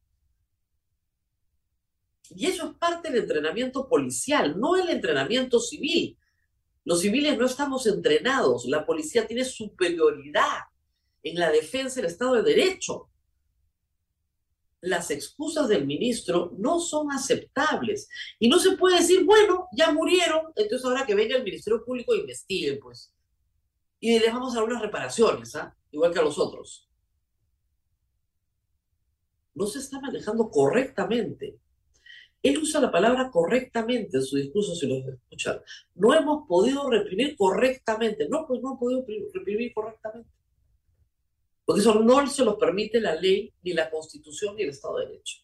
Y 2.32 2.48
eso 2.48 2.66
es 2.66 2.78
parte 2.78 3.12
del 3.12 3.22
entrenamiento 3.22 3.88
policial, 3.88 4.60
no 4.60 4.76
el 4.76 4.90
entrenamiento 4.90 5.60
civil. 5.60 6.18
Los 6.84 7.02
civiles 7.02 7.38
no 7.38 7.46
estamos 7.46 7.86
entrenados, 7.86 8.66
la 8.66 8.88
policía 8.88 9.28
tiene 9.28 9.46
superioridad 9.46 10.62
en 11.22 11.40
la 11.40 11.52
defensa 11.52 11.98
del 11.98 12.10
Estado 12.10 12.36
de 12.36 12.42
Derecho. 12.42 13.12
Las 14.82 15.12
excusas 15.12 15.68
del 15.70 15.86
ministro 15.86 16.54
no 16.58 16.80
son 16.80 17.12
aceptables. 17.12 18.10
Y 18.40 18.50
no 18.50 18.58
se 18.58 18.76
puede 18.78 18.98
decir, 18.98 19.24
bueno, 19.26 19.68
ya 19.78 19.92
murieron, 19.92 20.48
entonces 20.56 20.84
ahora 20.86 21.06
que 21.06 21.14
venga 21.14 21.38
el 21.38 21.44
Ministerio 21.44 21.86
Público 21.86 22.16
investigue, 22.16 22.78
pues. 22.78 23.13
Y 24.04 24.20
les 24.20 24.34
vamos 24.34 24.52
a 24.52 24.56
dar 24.56 24.66
unas 24.66 24.82
reparaciones, 24.82 25.56
¿ah? 25.56 25.74
igual 25.90 26.12
que 26.12 26.20
a 26.20 26.24
los 26.24 26.38
otros. 26.38 26.90
No 29.56 29.66
se 29.66 29.80
está 29.80 29.98
manejando 30.02 30.50
correctamente. 30.50 31.58
Él 32.42 32.58
usa 32.58 32.82
la 32.82 32.92
palabra 32.92 33.32
correctamente 33.32 34.18
en 34.18 34.24
su 34.24 34.36
discurso, 34.36 34.76
si 34.76 34.88
lo 34.88 34.96
escuchan. 35.10 35.62
No 35.96 36.14
hemos 36.14 36.46
podido 36.46 36.90
reprimir 36.90 37.38
correctamente. 37.38 38.28
No, 38.28 38.46
pues 38.46 38.62
no 38.62 38.72
hemos 38.72 38.80
podido 38.82 39.06
reprimir 39.34 39.74
correctamente. 39.74 40.30
Porque 41.64 41.80
eso 41.80 41.96
no 41.96 42.28
se 42.28 42.44
los 42.44 42.56
permite 42.56 43.00
la 43.00 43.16
ley, 43.16 43.54
ni 43.64 43.72
la 43.72 43.90
constitución, 43.90 44.58
ni 44.58 44.64
el 44.64 44.72
Estado 44.72 44.98
de 44.98 45.06
Derecho. 45.06 45.38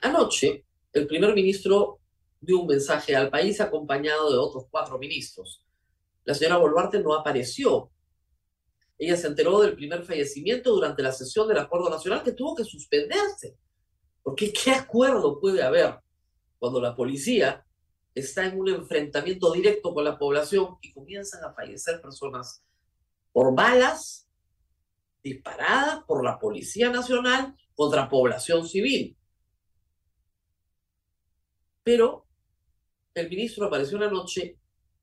Anoche, 0.00 0.64
el 0.94 1.06
primer 1.06 1.34
ministro 1.34 2.00
dio 2.40 2.60
un 2.60 2.66
mensaje 2.66 3.14
al 3.14 3.28
país 3.28 3.60
acompañado 3.60 4.32
de 4.32 4.38
otros 4.38 4.64
cuatro 4.70 4.98
ministros. 4.98 5.67
La 6.28 6.34
señora 6.34 6.58
Boluarte 6.58 7.00
no 7.00 7.14
apareció 7.14 7.90
ella 8.98 9.16
se 9.16 9.28
enteró 9.28 9.60
del 9.60 9.76
primer 9.76 10.02
fallecimiento 10.02 10.72
durante 10.72 11.02
la 11.02 11.12
sesión 11.12 11.46
del 11.46 11.58
Acuerdo 11.58 11.88
Nacional 11.88 12.24
que 12.24 12.32
tuvo 12.32 12.56
que 12.56 12.64
suspenderse. 12.64 13.56
Porque 14.22 14.52
¿qué 14.52 14.72
acuerdo 14.72 15.40
puede 15.40 15.62
haber 15.62 16.00
cuando 16.58 16.80
la 16.80 16.96
policía 16.96 17.64
está 18.12 18.44
en 18.44 18.58
un 18.58 18.68
enfrentamiento 18.68 19.52
directo 19.52 19.94
con 19.94 20.04
la 20.04 20.18
población 20.18 20.76
y 20.82 20.92
comienzan 20.92 21.44
a 21.44 21.52
fallecer 21.52 22.00
personas 22.02 22.60
por 23.32 23.54
balas 23.54 24.28
disparadas 25.22 26.02
por 26.04 26.24
la 26.24 26.38
Policía 26.38 26.90
Nacional 26.90 27.54
contra 27.76 28.08
población 28.08 28.66
civil? 28.66 29.16
Pero 31.84 32.26
el 33.14 33.28
ministro 33.28 33.66
apareció 33.66 33.96
una 33.96 34.10
noche 34.10 34.58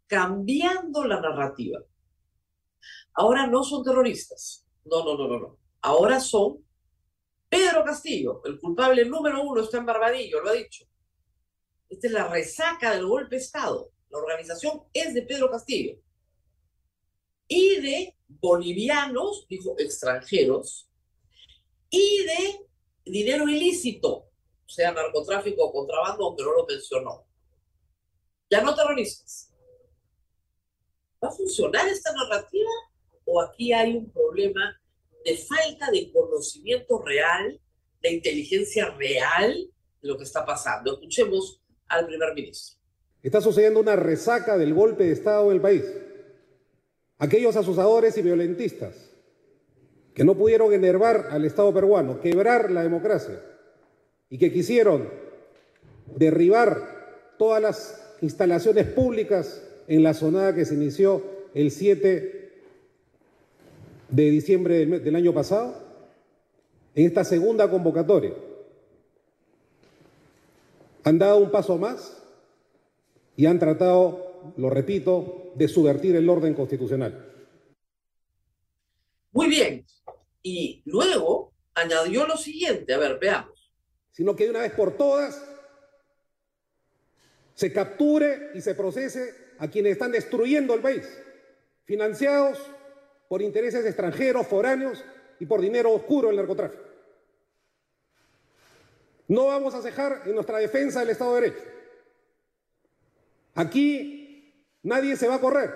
cambiando 0.08 1.06
la 1.06 1.20
narrativa 1.20 1.80
ahora 3.16 3.48
no 3.48 3.64
son 3.64 3.84
terroristas. 3.84 4.66
No, 4.86 5.04
no, 5.04 5.18
no, 5.18 5.28
no, 5.28 5.40
no. 5.40 5.60
Ahora 5.82 6.20
son 6.20 6.64
Pedro 7.50 7.84
Castillo, 7.84 8.41
el 8.46 8.60
culpable 8.60 9.06
número 9.06 9.41
uno 9.44 9.62
está 9.62 9.78
en 9.78 9.86
Barbadillo, 9.86 10.41
lo 10.41 10.50
ha 10.50 10.54
dicho. 10.54 10.86
Esta 11.89 12.08
es 12.08 12.13
la 12.13 12.28
resaca 12.28 12.94
del 12.94 13.08
golpe 13.08 13.36
de 13.36 13.41
Estado. 13.41 13.91
La 14.10 14.18
organización 14.18 14.84
es 14.94 15.13
de 15.13 15.22
Pedro 15.22 15.50
Castillo. 15.50 15.98
Y 17.48 17.80
de 17.80 18.18
bolivianos, 18.28 19.46
dijo 19.48 19.76
extranjeros, 19.78 20.89
y 21.89 22.26
de 22.26 22.68
dinero 23.06 23.48
ilícito, 23.48 24.30
sea 24.65 24.91
narcotráfico 24.91 25.63
o 25.63 25.72
contrabando, 25.72 26.26
aunque 26.26 26.44
no 26.44 26.54
lo 26.54 26.65
mencionó. 26.65 27.28
Ya 28.50 28.62
no 28.62 28.76
terroristas. 28.76 29.55
¿Va 31.26 31.30
a 31.30 31.34
funcionar 31.34 31.88
esta 31.88 32.14
narrativa? 32.14 32.70
o 33.28 33.42
aquí 33.42 33.74
hay 33.74 33.98
un 33.98 34.12
problema 34.12 34.80
de 35.26 35.36
falta 35.36 35.90
de 35.90 36.12
conocimiento 36.12 37.02
real, 37.04 37.60
de 38.04 38.14
inteligencia 38.14 38.92
real 38.92 39.52
de 39.52 40.08
lo 40.08 40.16
que 40.16 40.26
está 40.26 40.46
pasando. 40.46 40.94
Escuchemos 40.94 41.60
al 41.88 42.06
primer 42.06 42.36
ministro. 42.36 42.78
Está 43.24 43.42
sucediendo 43.42 43.80
una 43.80 43.96
resaca 43.96 44.60
del 44.60 44.76
golpe 44.76 45.06
de 45.06 45.14
Estado 45.14 45.50
en 45.50 45.56
el 45.56 45.62
país. 45.62 45.84
Aquellos 47.18 47.56
asusadores 47.56 48.16
y 48.20 48.22
violentistas 48.22 49.10
que 50.14 50.24
no 50.24 50.38
pudieron 50.38 50.72
enervar 50.72 51.30
al 51.32 51.46
Estado 51.46 51.74
peruano, 51.74 52.22
quebrar 52.22 52.70
la 52.70 52.84
democracia 52.84 53.42
y 54.30 54.38
que 54.38 54.54
quisieron 54.54 55.10
derribar 56.16 57.34
todas 57.40 57.60
las 57.60 58.16
instalaciones 58.22 58.86
públicas 58.86 59.64
en 59.88 60.04
la 60.04 60.13
zonada 60.13 60.56
que 60.56 60.65
se 60.65 60.76
inició 60.76 61.24
el 61.54 61.71
7 61.71 62.36
de 64.10 64.30
diciembre 64.30 64.86
del, 64.86 65.15
año 65.15 65.34
pasado, 65.34 65.84
en 66.93 67.06
esta 67.06 67.24
segunda 67.24 67.69
convocatoria. 67.69 68.34
Han 71.04 71.19
dado 71.19 71.38
un 71.38 71.52
paso 71.52 71.78
más 71.78 72.24
y 73.36 73.45
han 73.45 73.60
tratado, 73.60 74.54
lo 74.58 74.69
repito, 74.69 75.52
de 75.56 75.67
subvertir 75.67 76.15
el 76.15 76.30
orden 76.30 76.54
constitucional. 76.54 77.32
Muy 79.32 79.48
bien. 79.48 79.86
Y 80.41 80.82
luego 80.86 81.54
añadió 81.74 82.26
lo 82.26 82.38
siguiente, 82.38 82.93
a 82.93 82.98
ver, 82.98 83.19
veamos. 83.19 83.71
Sino 84.12 84.36
que 84.36 84.45
de 84.45 84.52
una 84.52 84.62
vez 84.62 84.71
por 84.71 84.95
todas 84.95 85.43
se 87.54 87.71
capture 87.71 88.52
y 88.54 88.62
se 88.62 88.76
procese 88.76 89.44
a 89.60 89.68
quienes 89.70 89.94
están 89.94 90.12
destruyendo 90.12 90.74
el 90.74 90.82
país, 90.82 91.08
financiados 91.86 92.60
por 93.28 93.41
intereses 93.41 93.86
extranjeros, 93.86 94.48
foráneos 94.48 95.04
y 95.39 95.46
por 95.46 95.62
dinero 95.62 95.91
oscuro 95.91 96.30
el 96.30 96.36
narcotráfico. 96.36 96.84
No 99.28 99.48
vamos 99.48 99.74
a 99.74 99.82
cejar 99.82 100.22
en 100.26 100.36
nuestra 100.36 100.60
defensa 100.60 101.00
del 101.00 101.10
Estado 101.10 101.36
de 101.36 101.41
Derecho. 101.41 101.63
Aquí 103.56 104.54
nadie 104.84 105.15
se 105.15 105.28
va 105.28 105.36
a 105.36 105.41
correr. 105.41 105.72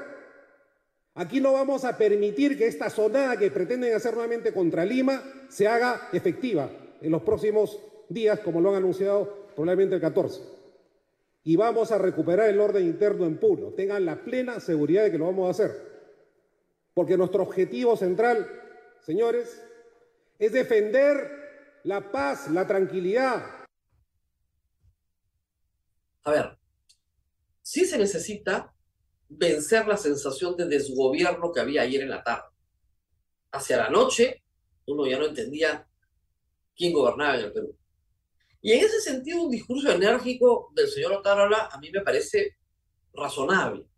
Aquí 1.16 1.42
no 1.42 1.54
vamos 1.54 1.84
a 1.84 1.98
permitir 1.98 2.58
que 2.58 2.68
esta 2.68 2.90
sonada 2.90 3.38
que 3.38 3.52
pretenden 3.52 3.94
hacer 3.94 4.14
nuevamente 4.14 4.54
contra 4.54 4.86
Lima 4.86 5.24
se 5.50 5.68
haga 5.68 6.10
efectiva 6.14 6.70
en 7.02 7.12
los 7.12 7.24
próximos 7.24 7.80
días, 8.08 8.40
como 8.40 8.62
lo 8.62 8.70
han 8.70 8.76
anunciado 8.76 9.48
probablemente 9.56 9.96
el 9.96 10.02
14. 10.02 10.59
Y 11.44 11.56
vamos 11.56 11.92
a 11.92 11.98
recuperar 11.98 12.50
el 12.50 12.60
orden 12.60 12.86
interno 12.86 13.26
en 13.26 13.40
Puno. 13.40 13.74
Tengan 13.74 14.06
la 14.06 14.24
plena 14.24 14.60
seguridad 14.60 15.04
de 15.04 15.12
que 15.12 15.18
lo 15.18 15.26
vamos 15.26 15.48
a 15.48 15.52
hacer. 15.52 15.90
Porque 16.94 17.18
nuestro 17.18 17.44
objetivo 17.44 17.96
central, 17.96 18.48
señores, 19.02 19.64
es 20.38 20.52
defender 20.52 21.80
la 21.84 22.12
paz, 22.12 22.50
la 22.50 22.68
tranquilidad. 22.68 23.44
A 26.24 26.32
ver, 26.32 26.58
sí 27.62 27.86
se 27.86 27.98
necesita 27.98 28.74
vencer 29.30 29.88
la 29.88 29.98
sensación 29.98 30.58
de 30.58 30.66
desgobierno 30.66 31.52
que 31.52 31.62
había 31.62 31.84
ayer 31.84 32.02
en 32.02 32.10
la 32.10 32.24
tarde. 32.24 32.50
Hacia 33.52 33.78
la 33.78 33.90
noche, 33.90 34.44
uno 34.88 35.08
ya 35.08 35.18
no 35.18 35.26
entendía 35.26 35.88
quién 36.76 36.94
gobernaba 36.94 37.36
en 37.36 37.46
el 37.46 37.54
Perú. 37.54 37.79
Y 38.62 38.74
en 38.74 38.86
ese 38.86 39.00
sentido, 39.02 39.44
un 39.44 39.52
discurso 39.52 39.92
enérgico 39.92 40.72
del 40.76 40.90
señor 40.90 41.14
Otárola 41.14 41.70
a 41.72 41.80
mí 41.80 41.90
me 41.92 42.02
parece 42.02 42.58
razonable 43.14 43.90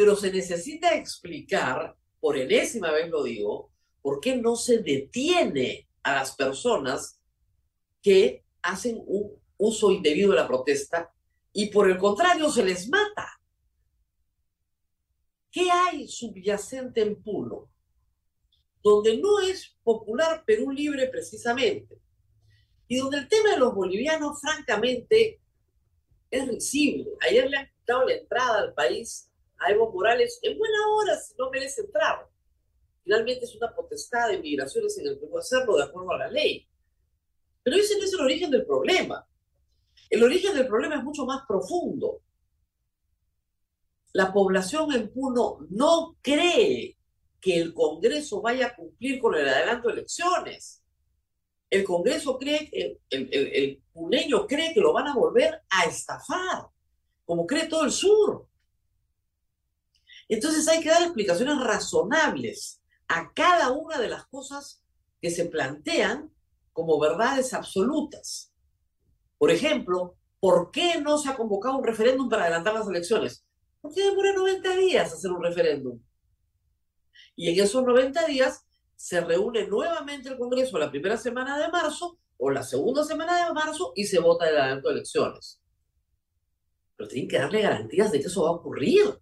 pero 0.00 0.16
se 0.16 0.32
necesita 0.32 0.94
explicar, 0.94 1.94
por 2.20 2.38
enésima 2.38 2.90
vez 2.90 3.10
lo 3.10 3.22
digo, 3.22 3.70
por 4.00 4.18
qué 4.18 4.34
no 4.34 4.56
se 4.56 4.78
detiene 4.78 5.90
a 6.02 6.14
las 6.14 6.34
personas 6.34 7.20
que 8.00 8.42
hacen 8.62 9.02
un 9.06 9.38
uso 9.58 9.90
indebido 9.90 10.30
de 10.30 10.36
la 10.36 10.48
protesta 10.48 11.12
y 11.52 11.66
por 11.66 11.90
el 11.90 11.98
contrario 11.98 12.48
se 12.50 12.64
les 12.64 12.88
mata. 12.88 13.42
¿Qué 15.50 15.70
hay 15.70 16.08
subyacente 16.08 17.02
en 17.02 17.22
Puno? 17.22 17.68
Donde 18.82 19.18
no 19.18 19.40
es 19.40 19.76
popular 19.82 20.44
Perú 20.46 20.70
libre 20.70 21.08
precisamente. 21.08 22.00
Y 22.90 22.96
donde 22.96 23.18
el 23.18 23.28
tema 23.28 23.50
de 23.50 23.58
los 23.58 23.72
bolivianos, 23.72 24.40
francamente, 24.40 25.40
es 26.28 26.48
risible. 26.48 27.12
Ayer 27.20 27.48
le 27.48 27.58
han 27.58 27.70
quitado 27.70 28.04
la 28.04 28.14
entrada 28.14 28.58
al 28.58 28.74
país 28.74 29.30
a 29.58 29.70
Evo 29.70 29.92
Morales 29.92 30.40
en 30.42 30.58
buena 30.58 30.88
hora 30.88 31.16
si 31.16 31.32
no 31.38 31.50
merece 31.50 31.82
entrar. 31.82 32.28
Finalmente 33.04 33.44
es 33.44 33.54
una 33.54 33.72
potestad 33.72 34.30
de 34.30 34.40
migraciones 34.40 34.98
en 34.98 35.06
el 35.06 35.20
Perú 35.20 35.38
hacerlo 35.38 35.76
de 35.76 35.84
acuerdo 35.84 36.10
a 36.10 36.18
la 36.18 36.30
ley. 36.32 36.68
Pero 37.62 37.76
ese 37.76 37.96
no 37.96 38.02
es 38.02 38.12
el 38.12 38.22
origen 38.22 38.50
del 38.50 38.66
problema. 38.66 39.24
El 40.08 40.24
origen 40.24 40.52
del 40.56 40.66
problema 40.66 40.96
es 40.96 41.04
mucho 41.04 41.24
más 41.24 41.42
profundo. 41.46 42.22
La 44.14 44.32
población 44.32 44.92
en 44.94 45.12
Puno 45.12 45.58
no 45.70 46.16
cree 46.20 46.98
que 47.40 47.56
el 47.56 47.72
Congreso 47.72 48.42
vaya 48.42 48.66
a 48.66 48.74
cumplir 48.74 49.20
con 49.20 49.36
el 49.36 49.48
adelanto 49.48 49.86
de 49.86 49.94
elecciones. 49.94 50.79
El 51.70 51.84
Congreso 51.84 52.36
cree, 52.36 52.68
el, 52.72 53.00
el, 53.10 53.28
el, 53.32 54.46
cree 54.48 54.74
que 54.74 54.80
lo 54.80 54.92
van 54.92 55.06
a 55.06 55.14
volver 55.14 55.62
a 55.70 55.84
estafar, 55.84 56.66
como 57.24 57.46
cree 57.46 57.68
todo 57.68 57.84
el 57.84 57.92
sur. 57.92 58.46
Entonces 60.28 60.66
hay 60.68 60.80
que 60.80 60.90
dar 60.90 61.02
explicaciones 61.02 61.58
razonables 61.60 62.82
a 63.08 63.32
cada 63.32 63.72
una 63.72 63.98
de 63.98 64.08
las 64.08 64.26
cosas 64.26 64.84
que 65.20 65.30
se 65.30 65.46
plantean 65.46 66.32
como 66.72 66.98
verdades 66.98 67.52
absolutas. 67.54 68.52
Por 69.38 69.50
ejemplo, 69.50 70.16
¿por 70.40 70.70
qué 70.70 71.00
no 71.00 71.18
se 71.18 71.28
ha 71.28 71.36
convocado 71.36 71.78
un 71.78 71.84
referéndum 71.84 72.28
para 72.28 72.44
adelantar 72.44 72.74
las 72.74 72.88
elecciones? 72.88 73.44
Porque 73.80 74.02
demora 74.02 74.32
90 74.32 74.76
días 74.76 75.12
hacer 75.12 75.30
un 75.30 75.42
referéndum. 75.42 76.00
Y 77.36 77.48
en 77.48 77.64
esos 77.64 77.84
90 77.84 78.26
días 78.26 78.64
se 79.00 79.18
reúne 79.22 79.66
nuevamente 79.66 80.28
el 80.28 80.36
Congreso 80.36 80.76
la 80.76 80.90
primera 80.90 81.16
semana 81.16 81.58
de 81.58 81.70
marzo 81.70 82.18
o 82.36 82.50
la 82.50 82.62
segunda 82.62 83.02
semana 83.02 83.46
de 83.46 83.54
marzo 83.54 83.94
y 83.96 84.04
se 84.04 84.20
vota 84.20 84.46
el 84.46 84.58
adelanto 84.58 84.88
de 84.88 84.96
elecciones. 84.96 85.58
Pero 86.96 87.08
tienen 87.08 87.26
que 87.26 87.38
darle 87.38 87.62
garantías 87.62 88.12
de 88.12 88.20
que 88.20 88.26
eso 88.26 88.42
va 88.42 88.50
a 88.50 88.52
ocurrir. 88.52 89.18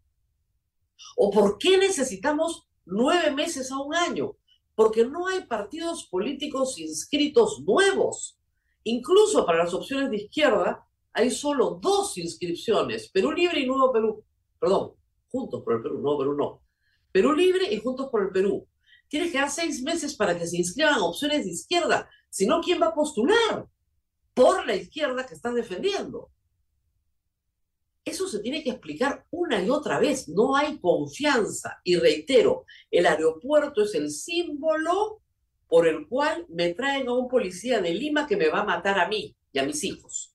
¿O 1.16 1.30
por 1.30 1.58
qué 1.58 1.78
necesitamos 1.78 2.66
nueve 2.86 3.30
meses 3.30 3.70
a 3.70 3.80
un 3.80 3.94
año? 3.94 4.36
Porque 4.74 5.06
no 5.06 5.28
hay 5.28 5.44
partidos 5.44 6.08
políticos 6.08 6.76
inscritos 6.80 7.62
nuevos. 7.64 8.36
Incluso 8.82 9.46
para 9.46 9.58
las 9.58 9.74
opciones 9.74 10.10
de 10.10 10.16
izquierda 10.16 10.84
hay 11.12 11.30
solo 11.30 11.78
dos 11.80 12.18
inscripciones, 12.18 13.10
Perú 13.10 13.30
Libre 13.30 13.60
y 13.60 13.66
Nuevo 13.66 13.92
Perú. 13.92 14.24
Perdón, 14.58 14.94
Juntos 15.28 15.62
por 15.62 15.74
el 15.74 15.82
Perú, 15.82 16.00
Nuevo 16.00 16.18
Perú 16.18 16.34
no. 16.34 16.62
Perú 17.12 17.32
Libre 17.32 17.72
y 17.72 17.78
Juntos 17.78 18.08
por 18.10 18.22
el 18.22 18.30
Perú. 18.30 18.66
Tienes 19.08 19.32
que 19.32 19.38
dar 19.38 19.50
seis 19.50 19.82
meses 19.82 20.14
para 20.14 20.38
que 20.38 20.46
se 20.46 20.58
inscriban 20.58 21.00
opciones 21.00 21.44
de 21.44 21.50
izquierda. 21.50 22.08
Si 22.28 22.46
no, 22.46 22.60
¿quién 22.60 22.80
va 22.80 22.88
a 22.88 22.94
postular? 22.94 23.66
Por 24.34 24.66
la 24.66 24.76
izquierda 24.76 25.26
que 25.26 25.34
están 25.34 25.54
defendiendo. 25.54 26.30
Eso 28.04 28.28
se 28.28 28.40
tiene 28.40 28.62
que 28.62 28.70
explicar 28.70 29.26
una 29.30 29.62
y 29.62 29.68
otra 29.68 29.98
vez. 29.98 30.28
No 30.28 30.56
hay 30.56 30.78
confianza. 30.78 31.80
Y 31.84 31.96
reitero, 31.96 32.64
el 32.90 33.06
aeropuerto 33.06 33.82
es 33.82 33.94
el 33.94 34.10
símbolo 34.10 35.22
por 35.66 35.86
el 35.86 36.08
cual 36.08 36.46
me 36.48 36.72
traen 36.72 37.08
a 37.08 37.12
un 37.12 37.28
policía 37.28 37.80
de 37.80 37.92
Lima 37.92 38.26
que 38.26 38.36
me 38.36 38.48
va 38.48 38.60
a 38.60 38.64
matar 38.64 38.98
a 38.98 39.08
mí 39.08 39.36
y 39.52 39.58
a 39.58 39.64
mis 39.64 39.84
hijos. 39.84 40.34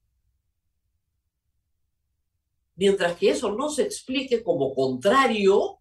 Mientras 2.76 3.18
que 3.18 3.30
eso 3.30 3.52
no 3.52 3.70
se 3.70 3.84
explique 3.84 4.44
como 4.44 4.74
contrario, 4.74 5.80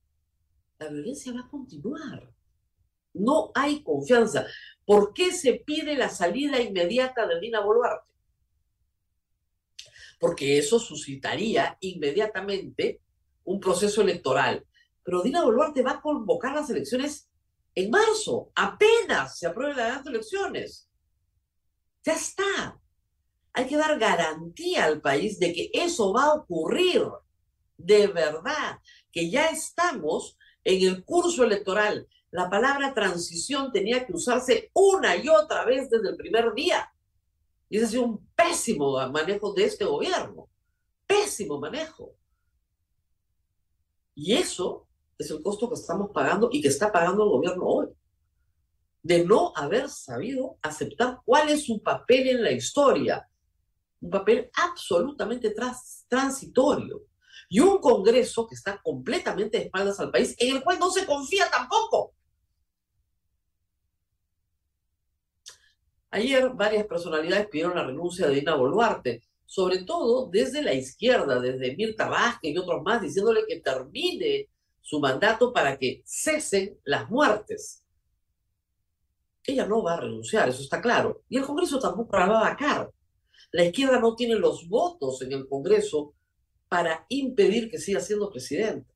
la 0.79 0.89
violencia 0.89 1.33
va 1.33 1.41
a 1.41 1.49
continuar. 1.49 2.32
No 3.15 3.51
hay 3.55 3.83
confianza. 3.83 4.47
¿Por 4.85 5.13
qué 5.13 5.33
se 5.33 5.55
pide 5.55 5.97
la 5.97 6.09
salida 6.09 6.61
inmediata 6.61 7.27
de 7.27 7.41
Dina 7.41 7.61
Boluarte? 7.61 8.11
Porque 10.19 10.59
eso 10.59 10.79
suscitaría 10.79 11.77
inmediatamente 11.81 13.01
un 13.45 13.61
proceso 13.61 14.03
electoral. 14.03 14.65
Pero 15.05 15.23
Dina 15.23 15.43
Boluarte 15.43 15.83
va 15.83 15.93
a 15.93 16.01
convocar 16.01 16.55
las 16.55 16.71
elecciones 16.71 17.29
en 17.75 17.91
marzo. 17.91 18.51
Apenas 18.55 19.39
se 19.39 19.47
aprueben 19.47 19.77
las 19.77 20.07
elecciones. 20.07 20.89
Ya 22.05 22.15
está. 22.15 22.81
Hay 23.53 23.67
que 23.67 23.77
dar 23.77 23.99
garantía 23.99 24.85
al 24.85 25.01
país 25.01 25.39
de 25.39 25.53
que 25.53 25.71
eso 25.73 26.13
va 26.13 26.25
a 26.25 26.35
ocurrir. 26.35 27.03
De 27.77 28.07
verdad, 28.07 28.79
que 29.11 29.31
ya 29.31 29.49
estamos 29.49 30.39
en 30.65 30.87
el 30.87 31.05
curso 31.05 31.45
electoral, 31.45 32.09
la 32.33 32.49
palabra 32.49 32.95
transición 32.95 33.71
tenía 33.71 34.07
que 34.07 34.15
usarse 34.15 34.71
una 34.73 35.15
y 35.17 35.29
otra 35.29 35.67
vez 35.67 35.91
desde 35.91 36.09
el 36.09 36.17
primer 36.17 36.55
día. 36.55 36.91
Y 37.69 37.77
ese 37.77 37.85
ha 37.85 37.89
sido 37.91 38.05
un 38.05 38.27
pésimo 38.35 38.97
manejo 39.11 39.53
de 39.53 39.65
este 39.65 39.85
gobierno. 39.85 40.49
Pésimo 41.07 41.61
manejo. 41.61 42.15
Y 44.15 44.33
eso 44.33 44.87
es 45.19 45.31
el 45.31 45.43
costo 45.43 45.69
que 45.69 45.75
estamos 45.75 46.11
pagando 46.11 46.49
y 46.51 46.63
que 46.63 46.69
está 46.69 46.91
pagando 46.91 47.25
el 47.25 47.31
gobierno 47.31 47.65
hoy. 47.65 47.89
De 49.03 49.27
no 49.27 49.53
haber 49.55 49.91
sabido 49.91 50.57
aceptar 50.63 51.21
cuál 51.27 51.51
es 51.51 51.67
su 51.67 51.83
papel 51.83 52.29
en 52.29 52.43
la 52.43 52.53
historia. 52.53 53.29
Un 54.01 54.09
papel 54.09 54.51
absolutamente 54.55 55.55
transitorio 56.09 57.03
y 57.51 57.61
un 57.61 57.79
Congreso 57.79 58.47
que 58.47 58.55
está 58.55 58.81
completamente 58.81 59.59
de 59.59 59.65
espaldas 59.65 60.01
al 60.01 60.11
país, 60.11 60.35
en 60.39 60.57
el 60.57 60.65
cual 60.65 60.79
no 60.79 60.91
se 60.91 61.05
confía 61.05 61.51
tampoco. 61.51 62.15
Ayer 66.15 66.51
varias 66.51 66.85
personalidades 66.87 67.49
pidieron 67.49 67.75
la 67.75 67.87
renuncia 67.87 68.27
de 68.27 68.35
Dina 68.35 68.55
Boluarte, 68.55 69.23
sobre 69.47 69.83
todo 69.85 70.29
desde 70.31 70.61
la 70.61 70.75
izquierda, 70.75 71.41
desde 71.41 71.75
Mirta 71.75 72.07
Vázquez 72.07 72.53
y 72.53 72.59
otros 72.59 72.83
más, 72.83 73.01
diciéndole 73.01 73.47
que 73.49 73.61
termine 73.61 74.51
su 74.83 75.01
mandato 75.01 75.55
para 75.55 75.79
que 75.79 76.03
cesen 76.05 76.79
las 76.85 77.09
muertes. 77.09 77.83
Ella 79.45 79.67
no 79.67 79.83
va 79.83 79.95
a 79.95 80.01
renunciar, 80.01 80.51
eso 80.51 80.61
está 80.61 80.83
claro. 80.83 81.23
Y 81.31 81.39
el 81.39 81.47
Congreso 81.47 81.79
tampoco 81.79 82.19
la 82.19 82.27
va 82.27 82.41
a 82.41 82.51
vacar. 82.51 82.93
La 83.51 83.65
izquierda 83.65 83.99
no 83.99 84.15
tiene 84.15 84.35
los 84.35 84.69
votos 84.69 85.23
en 85.23 85.33
el 85.33 85.49
Congreso 85.49 86.13
para 86.69 87.07
impedir 87.09 87.71
que 87.71 87.79
siga 87.79 88.01
siendo 88.01 88.29
presidente. 88.29 88.93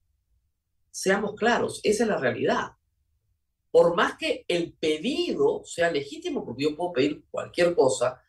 Seamos 0.90 1.34
claros, 1.34 1.80
esa 1.82 2.04
es 2.04 2.10
la 2.10 2.18
realidad. 2.18 2.72
Por 3.76 3.94
más 3.94 4.16
que 4.16 4.46
el 4.48 4.72
pedido 4.72 5.62
sea 5.66 5.90
legítimo, 5.90 6.46
porque 6.46 6.62
yo 6.62 6.74
puedo 6.74 6.94
pedir 6.94 7.26
cualquier 7.30 7.74
cosa, 7.74 8.22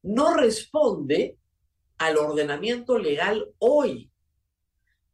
no 0.00 0.32
responde 0.32 1.36
al 1.98 2.16
ordenamiento 2.16 2.96
legal 2.96 3.52
hoy. 3.58 4.10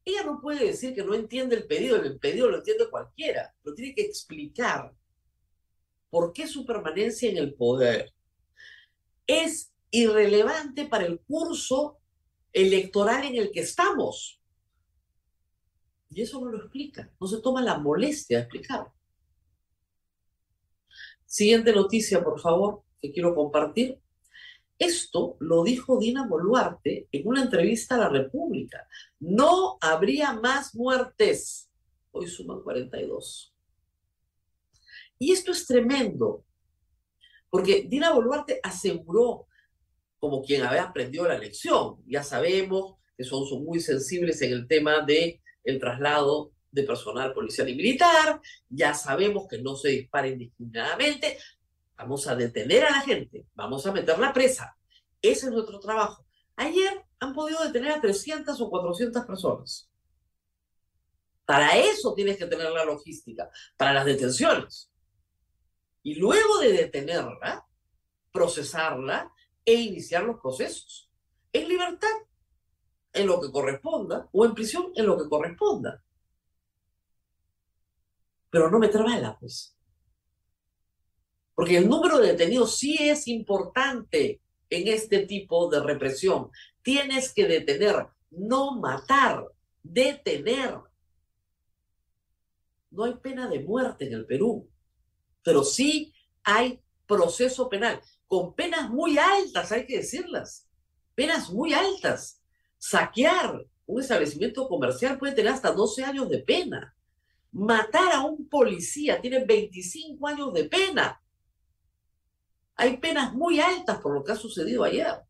Ella 0.04 0.22
no 0.22 0.40
puede 0.40 0.66
decir 0.66 0.94
que 0.94 1.02
no 1.02 1.14
entiende 1.14 1.56
el 1.56 1.66
pedido, 1.66 1.96
el 1.96 2.16
pedido 2.20 2.48
lo 2.48 2.58
entiende 2.58 2.88
cualquiera, 2.90 3.52
pero 3.60 3.74
tiene 3.74 3.92
que 3.92 4.02
explicar 4.02 4.94
por 6.10 6.32
qué 6.32 6.46
su 6.46 6.64
permanencia 6.64 7.28
en 7.28 7.38
el 7.38 7.52
poder 7.52 8.14
es 9.26 9.74
irrelevante 9.90 10.86
para 10.86 11.06
el 11.06 11.18
curso 11.18 11.98
electoral 12.52 13.24
en 13.24 13.34
el 13.34 13.50
que 13.50 13.62
estamos. 13.62 14.40
Y 16.08 16.22
eso 16.22 16.40
no 16.40 16.52
lo 16.52 16.58
explica, 16.58 17.12
no 17.18 17.26
se 17.26 17.40
toma 17.40 17.60
la 17.62 17.78
molestia 17.78 18.36
de 18.36 18.42
explicarlo. 18.44 18.94
Siguiente 21.32 21.72
noticia, 21.72 22.22
por 22.22 22.38
favor, 22.38 22.82
que 23.00 23.10
quiero 23.10 23.34
compartir. 23.34 23.98
Esto 24.78 25.38
lo 25.40 25.64
dijo 25.64 25.98
Dina 25.98 26.26
Boluarte 26.26 27.08
en 27.10 27.26
una 27.26 27.40
entrevista 27.40 27.94
a 27.94 28.00
la 28.00 28.08
República. 28.10 28.86
No 29.18 29.78
habría 29.80 30.34
más 30.34 30.74
muertes. 30.74 31.70
Hoy 32.10 32.26
suman 32.26 32.60
42. 32.60 33.56
Y 35.20 35.32
esto 35.32 35.52
es 35.52 35.66
tremendo, 35.66 36.44
porque 37.48 37.86
Dina 37.88 38.12
Boluarte 38.12 38.60
aseguró 38.62 39.46
como 40.18 40.42
quien 40.42 40.64
había 40.64 40.82
aprendido 40.82 41.26
la 41.26 41.38
lección. 41.38 42.02
Ya 42.04 42.22
sabemos 42.22 42.96
que 43.16 43.24
son, 43.24 43.46
son 43.46 43.64
muy 43.64 43.80
sensibles 43.80 44.42
en 44.42 44.52
el 44.52 44.68
tema 44.68 45.00
de 45.00 45.40
el 45.64 45.80
traslado 45.80 46.52
de 46.72 46.82
personal 46.82 47.32
policial 47.32 47.68
y 47.68 47.76
militar, 47.76 48.40
ya 48.68 48.94
sabemos 48.94 49.46
que 49.48 49.62
no 49.62 49.76
se 49.76 49.90
dispara 49.90 50.26
indiscriminadamente, 50.26 51.38
vamos 51.96 52.26
a 52.26 52.34
detener 52.34 52.84
a 52.84 52.90
la 52.90 53.00
gente, 53.02 53.46
vamos 53.54 53.86
a 53.86 53.92
meterla 53.92 54.32
presa. 54.32 54.76
Ese 55.20 55.46
es 55.46 55.52
nuestro 55.52 55.78
trabajo. 55.78 56.26
Ayer 56.56 57.04
han 57.20 57.32
podido 57.32 57.62
detener 57.62 57.92
a 57.92 58.00
300 58.00 58.60
o 58.60 58.70
400 58.70 59.24
personas. 59.24 59.88
Para 61.44 61.76
eso 61.76 62.14
tienes 62.14 62.38
que 62.38 62.46
tener 62.46 62.70
la 62.70 62.84
logística, 62.84 63.50
para 63.76 63.92
las 63.92 64.04
detenciones. 64.04 64.90
Y 66.02 66.14
luego 66.14 66.58
de 66.58 66.72
detenerla, 66.72 67.66
procesarla 68.32 69.30
e 69.64 69.74
iniciar 69.74 70.24
los 70.24 70.40
procesos. 70.40 71.10
En 71.52 71.68
libertad, 71.68 72.08
en 73.12 73.26
lo 73.26 73.40
que 73.40 73.50
corresponda, 73.50 74.28
o 74.32 74.44
en 74.44 74.54
prisión, 74.54 74.92
en 74.94 75.06
lo 75.06 75.18
que 75.18 75.28
corresponda. 75.28 76.02
Pero 78.52 78.70
no 78.70 78.78
me 78.78 78.88
bala, 78.88 79.38
pues. 79.40 79.74
Porque 81.54 81.78
el 81.78 81.88
número 81.88 82.18
de 82.18 82.32
detenidos 82.32 82.76
sí 82.76 82.98
es 83.00 83.26
importante 83.26 84.42
en 84.68 84.88
este 84.88 85.20
tipo 85.20 85.70
de 85.70 85.80
represión. 85.80 86.50
Tienes 86.82 87.32
que 87.32 87.46
detener, 87.46 88.08
no 88.30 88.78
matar, 88.78 89.46
detener. 89.82 90.80
no 92.90 93.04
hay 93.04 93.14
pena 93.14 93.48
de 93.48 93.60
muerte 93.60 94.06
en 94.06 94.12
el 94.12 94.26
Perú, 94.26 94.68
pero 95.42 95.64
sí 95.64 96.12
hay 96.44 96.78
proceso 97.06 97.70
penal, 97.70 98.02
con 98.26 98.54
penas 98.54 98.90
muy 98.90 99.16
altas, 99.16 99.72
hay 99.72 99.86
que 99.86 99.96
decirlas, 99.96 100.68
penas 101.14 101.48
muy 101.50 101.72
altas. 101.72 102.42
Saquear 102.76 103.64
un 103.86 104.00
establecimiento 104.00 104.68
comercial 104.68 105.18
puede 105.18 105.32
tener 105.32 105.52
hasta 105.52 105.72
12 105.72 106.04
años 106.04 106.28
de 106.28 106.40
pena. 106.40 106.94
Matar 107.52 108.14
a 108.14 108.24
un 108.24 108.48
policía 108.48 109.20
tiene 109.20 109.44
25 109.44 110.26
años 110.26 110.52
de 110.54 110.64
pena. 110.64 111.22
Hay 112.76 112.96
penas 112.96 113.34
muy 113.34 113.60
altas 113.60 114.00
por 114.00 114.14
lo 114.14 114.24
que 114.24 114.32
ha 114.32 114.36
sucedido 114.36 114.82
ayer. 114.84 115.20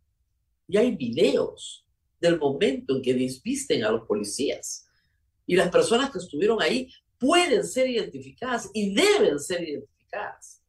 Y 0.68 0.76
hay 0.76 0.94
videos 0.94 1.85
del 2.20 2.38
momento 2.38 2.96
en 2.96 3.02
que 3.02 3.14
desvisten 3.14 3.85
a 3.85 3.90
los 3.90 4.06
policías. 4.06 4.87
Y 5.46 5.56
las 5.56 5.70
personas 5.70 6.11
que 6.11 6.18
estuvieron 6.18 6.62
ahí 6.62 6.88
pueden 7.18 7.66
ser 7.66 7.88
identificadas 7.88 8.70
y 8.72 8.94
deben 8.94 9.38
ser 9.40 9.62
identificadas. 9.68 10.62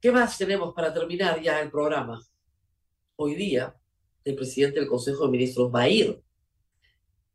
¿Qué 0.00 0.10
más 0.10 0.36
tenemos 0.36 0.74
para 0.74 0.92
terminar 0.92 1.40
ya 1.40 1.60
el 1.60 1.70
programa? 1.70 2.20
Hoy 3.16 3.34
día, 3.36 3.74
el 4.24 4.34
presidente 4.34 4.80
del 4.80 4.88
Consejo 4.88 5.24
de 5.24 5.30
Ministros 5.30 5.72
va 5.72 5.82
a 5.82 5.88
ir. 5.88 6.22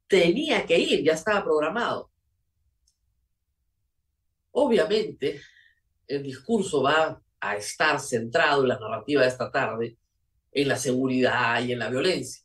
Tenía 0.08 0.66
que 0.66 0.78
ir, 0.78 1.04
ya 1.04 1.14
estaba 1.14 1.44
programado. 1.44 2.10
Obviamente, 4.52 5.42
el 6.08 6.24
discurso 6.24 6.82
va 6.82 7.22
a 7.40 7.56
estar 7.56 8.00
centrado 8.00 8.64
en 8.64 8.70
la 8.70 8.80
narrativa 8.80 9.22
de 9.22 9.28
esta 9.28 9.52
tarde, 9.52 9.98
en 10.52 10.68
la 10.68 10.78
seguridad 10.78 11.62
y 11.64 11.74
en 11.74 11.80
la 11.80 11.90
violencia. 11.90 12.44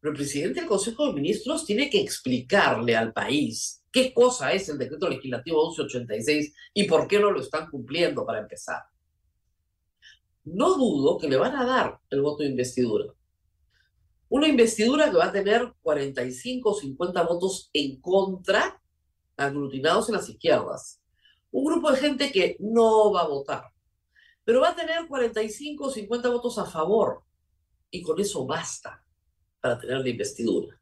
Pero 0.00 0.12
el 0.12 0.16
presidente 0.16 0.60
del 0.60 0.68
Consejo 0.68 1.06
de 1.06 1.14
Ministros 1.14 1.64
tiene 1.64 1.88
que 1.88 2.00
explicarle 2.00 2.96
al 2.96 3.12
país 3.12 3.84
qué 3.92 4.12
cosa 4.12 4.52
es 4.52 4.68
el 4.68 4.78
decreto 4.78 5.08
legislativo 5.08 5.64
1186 5.68 6.54
y 6.74 6.84
por 6.84 7.06
qué 7.06 7.20
no 7.20 7.30
lo 7.30 7.40
están 7.40 7.70
cumpliendo 7.70 8.26
para 8.26 8.40
empezar. 8.40 8.82
No 10.44 10.74
dudo 10.74 11.18
que 11.18 11.28
le 11.28 11.36
van 11.36 11.54
a 11.54 11.64
dar 11.64 12.00
el 12.10 12.20
voto 12.20 12.42
de 12.42 12.48
investidura. 12.48 13.14
Una 14.32 14.48
investidura 14.48 15.10
que 15.10 15.18
va 15.18 15.26
a 15.26 15.32
tener 15.32 15.74
45 15.82 16.70
o 16.70 16.74
50 16.74 17.22
votos 17.24 17.68
en 17.72 18.00
contra, 18.00 18.80
aglutinados 19.36 20.08
en 20.08 20.14
las 20.14 20.28
izquierdas 20.28 21.02
un 21.52 21.64
grupo 21.64 21.92
de 21.92 21.98
gente 21.98 22.32
que 22.32 22.56
no 22.58 23.12
va 23.12 23.22
a 23.22 23.28
votar, 23.28 23.64
pero 24.42 24.60
va 24.60 24.70
a 24.70 24.76
tener 24.76 25.06
45 25.06 25.84
o 25.84 25.90
50 25.90 26.28
votos 26.30 26.58
a 26.58 26.64
favor 26.64 27.22
y 27.90 28.02
con 28.02 28.18
eso 28.18 28.46
basta 28.46 29.04
para 29.60 29.78
tener 29.78 29.98
la 29.98 30.08
investidura. 30.08 30.80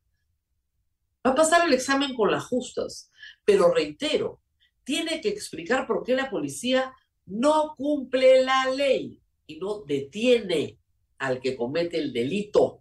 Va 1.27 1.33
a 1.33 1.35
pasar 1.35 1.67
el 1.67 1.75
examen 1.75 2.15
con 2.15 2.31
las 2.31 2.45
justas, 2.45 3.11
pero 3.45 3.75
reitero, 3.75 4.41
tiene 4.85 5.21
que 5.21 5.29
explicar 5.29 5.87
por 5.87 6.05
qué 6.05 6.15
la 6.15 6.31
policía 6.31 6.95
no 7.27 7.75
cumple 7.77 8.45
la 8.45 8.71
ley 8.71 9.21
y 9.47 9.59
no 9.59 9.81
detiene 9.81 10.79
al 11.19 11.41
que 11.41 11.57
comete 11.57 11.99
el 11.99 12.13
delito. 12.13 12.80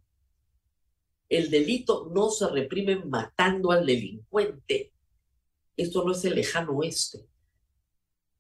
El 1.30 1.52
delito 1.52 2.10
no 2.14 2.30
se 2.32 2.48
reprime 2.48 2.98
matando 2.98 3.72
al 3.72 3.86
delincuente. 3.86 4.92
Esto 5.78 6.04
no 6.04 6.12
es 6.12 6.26
el 6.26 6.36
lejano 6.36 6.74
oeste. 6.74 7.28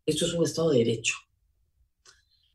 Esto 0.06 0.26
es 0.26 0.34
un 0.34 0.44
Estado 0.44 0.72
de 0.72 0.80
Derecho. 0.80 1.16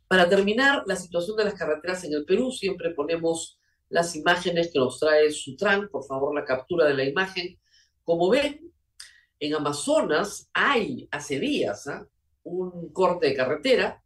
Para 0.08 0.28
terminar, 0.28 0.82
la 0.86 0.96
situación 0.96 1.36
de 1.36 1.44
las 1.44 1.54
carreteras 1.54 2.04
en 2.04 2.12
el 2.12 2.24
Perú, 2.24 2.50
siempre 2.50 2.90
ponemos 2.90 3.58
las 3.88 4.16
imágenes 4.16 4.72
que 4.72 4.78
nos 4.78 4.98
trae 4.98 5.30
Sutran, 5.30 5.88
por 5.88 6.04
favor 6.04 6.34
la 6.34 6.44
captura 6.44 6.86
de 6.86 6.94
la 6.94 7.04
imagen. 7.04 7.58
Como 8.02 8.28
ven, 8.28 8.72
en 9.38 9.54
Amazonas 9.54 10.50
hay 10.52 11.08
hace 11.10 11.38
días 11.38 11.86
¿ah? 11.86 12.06
un 12.42 12.92
corte 12.92 13.28
de 13.28 13.34
carretera, 13.34 14.02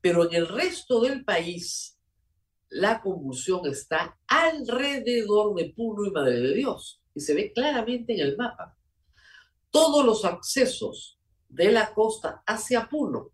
pero 0.00 0.28
en 0.28 0.34
el 0.34 0.48
resto 0.48 1.00
del 1.00 1.24
país 1.24 1.93
la 2.74 3.00
convulsión 3.00 3.66
está 3.66 4.18
alrededor 4.26 5.54
de 5.54 5.72
Puno 5.76 6.04
y 6.04 6.10
Madre 6.10 6.40
de 6.40 6.54
Dios, 6.54 7.00
y 7.14 7.20
se 7.20 7.32
ve 7.32 7.52
claramente 7.52 8.14
en 8.14 8.20
el 8.20 8.36
mapa. 8.36 8.76
Todos 9.70 10.04
los 10.04 10.24
accesos 10.24 11.20
de 11.48 11.70
la 11.70 11.94
costa 11.94 12.42
hacia 12.44 12.88
Puno 12.88 13.30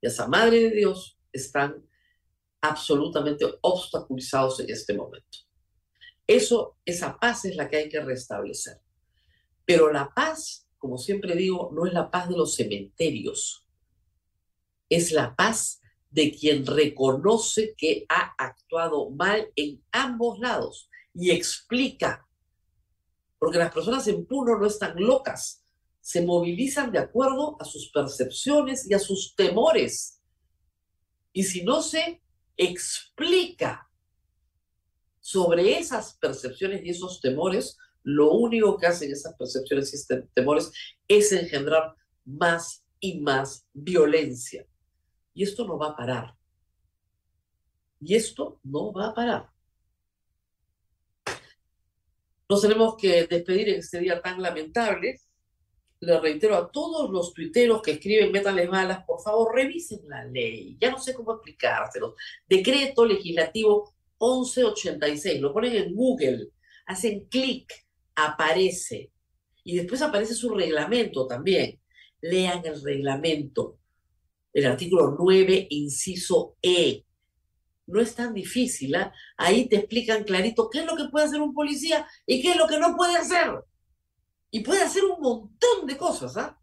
y 0.00 0.06
esa 0.06 0.28
Madre 0.28 0.60
de 0.60 0.70
Dios 0.70 1.18
están 1.32 1.84
absolutamente 2.60 3.44
obstaculizados 3.62 4.60
en 4.60 4.70
este 4.70 4.94
momento. 4.94 5.38
Eso, 6.24 6.78
esa 6.84 7.18
paz 7.18 7.46
es 7.46 7.56
la 7.56 7.68
que 7.68 7.78
hay 7.78 7.88
que 7.88 8.00
restablecer. 8.00 8.80
Pero 9.64 9.92
la 9.92 10.12
paz, 10.14 10.68
como 10.78 10.98
siempre 10.98 11.34
digo, 11.34 11.70
no 11.72 11.84
es 11.84 11.92
la 11.92 12.12
paz 12.12 12.28
de 12.28 12.36
los 12.36 12.54
cementerios. 12.54 13.66
Es 14.88 15.10
la 15.10 15.34
paz 15.34 15.80
de 16.16 16.32
quien 16.32 16.64
reconoce 16.64 17.74
que 17.76 18.06
ha 18.08 18.34
actuado 18.38 19.10
mal 19.10 19.52
en 19.54 19.84
ambos 19.92 20.38
lados 20.38 20.88
y 21.12 21.30
explica. 21.30 22.26
Porque 23.38 23.58
las 23.58 23.70
personas 23.70 24.08
en 24.08 24.24
Puno 24.24 24.58
no 24.58 24.66
están 24.66 24.94
locas, 24.96 25.62
se 26.00 26.22
movilizan 26.24 26.90
de 26.90 27.00
acuerdo 27.00 27.58
a 27.60 27.66
sus 27.66 27.90
percepciones 27.92 28.90
y 28.90 28.94
a 28.94 28.98
sus 28.98 29.34
temores. 29.36 30.22
Y 31.34 31.42
si 31.42 31.62
no 31.64 31.82
se 31.82 32.22
explica 32.56 33.86
sobre 35.20 35.78
esas 35.78 36.16
percepciones 36.16 36.82
y 36.82 36.90
esos 36.90 37.20
temores, 37.20 37.76
lo 38.02 38.32
único 38.32 38.78
que 38.78 38.86
hacen 38.86 39.12
esas 39.12 39.34
percepciones 39.36 39.92
y 39.92 40.30
temores 40.32 40.72
es 41.08 41.30
engendrar 41.32 41.94
más 42.24 42.86
y 43.00 43.20
más 43.20 43.68
violencia. 43.74 44.66
Y 45.36 45.44
esto 45.44 45.64
no 45.64 45.78
va 45.78 45.90
a 45.90 45.96
parar. 45.96 46.34
Y 48.00 48.16
esto 48.16 48.58
no 48.64 48.92
va 48.92 49.08
a 49.08 49.14
parar. 49.14 49.50
Nos 52.48 52.62
tenemos 52.62 52.96
que 52.96 53.26
despedir 53.26 53.68
en 53.68 53.78
este 53.78 54.00
día 54.00 54.20
tan 54.20 54.42
lamentable 54.42 55.20
le 56.00 56.20
reitero 56.20 56.56
a 56.56 56.70
todos 56.70 57.10
los 57.10 57.32
tuiteros 57.32 57.80
que 57.80 57.92
escriben 57.92 58.30
métales 58.30 58.68
malas, 58.68 59.04
por 59.04 59.20
favor, 59.22 59.54
revisen 59.54 60.00
la 60.08 60.24
ley. 60.24 60.76
Ya 60.80 60.90
no 60.90 60.98
sé 60.98 61.14
cómo 61.14 61.32
explicárselos. 61.32 62.14
Decreto 62.46 63.06
legislativo 63.06 63.94
1186. 64.20 65.40
Lo 65.40 65.52
ponen 65.52 65.74
en 65.74 65.94
Google, 65.94 66.50
hacen 66.86 67.26
clic, 67.26 67.72
aparece. 68.14 69.10
Y 69.64 69.76
después 69.76 70.02
aparece 70.02 70.34
su 70.34 70.54
reglamento 70.54 71.26
también. 71.26 71.80
Lean 72.20 72.64
el 72.64 72.82
reglamento. 72.82 73.78
El 74.56 74.64
artículo 74.64 75.14
9, 75.18 75.66
inciso 75.68 76.56
E. 76.62 77.04
No 77.88 78.00
es 78.00 78.14
tan 78.14 78.32
difícil, 78.32 78.94
¿ah? 78.94 79.12
Ahí 79.36 79.68
te 79.68 79.76
explican 79.76 80.24
clarito 80.24 80.70
qué 80.70 80.78
es 80.78 80.86
lo 80.86 80.96
que 80.96 81.10
puede 81.10 81.26
hacer 81.26 81.42
un 81.42 81.52
policía 81.52 82.08
y 82.24 82.40
qué 82.40 82.52
es 82.52 82.56
lo 82.56 82.66
que 82.66 82.78
no 82.78 82.96
puede 82.96 83.18
hacer. 83.18 83.52
Y 84.50 84.60
puede 84.60 84.80
hacer 84.80 85.04
un 85.04 85.20
montón 85.20 85.86
de 85.86 85.98
cosas, 85.98 86.38
¿ah? 86.38 86.58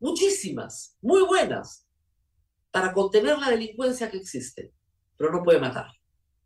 Muchísimas, 0.00 0.96
muy 1.02 1.22
buenas, 1.26 1.86
para 2.70 2.94
contener 2.94 3.38
la 3.38 3.50
delincuencia 3.50 4.10
que 4.10 4.16
existe, 4.16 4.72
pero 5.18 5.30
no 5.30 5.42
puede 5.42 5.60
matar. 5.60 5.88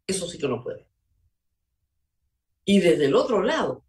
Eso 0.04 0.26
sí 0.26 0.36
que 0.36 0.48
no 0.48 0.64
puede. 0.64 0.88
Y 2.64 2.80
desde 2.80 3.04
el 3.04 3.14
otro 3.14 3.40
lado, 3.40 3.84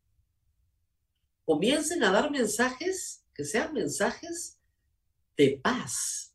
comiencen 1.43 2.03
a 2.03 2.12
dar 2.12 2.29
mensajes 2.29 3.25
que 3.34 3.45
sean 3.45 3.73
mensajes 3.73 4.60
de 5.36 5.60
paz, 5.63 6.33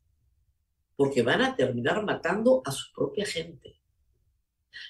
porque 0.99 1.21
van 1.21 1.41
a 1.41 1.55
terminar 1.55 2.03
matando 2.03 2.61
a 2.65 2.71
su 2.71 2.91
propia 2.91 3.25
gente. 3.25 3.79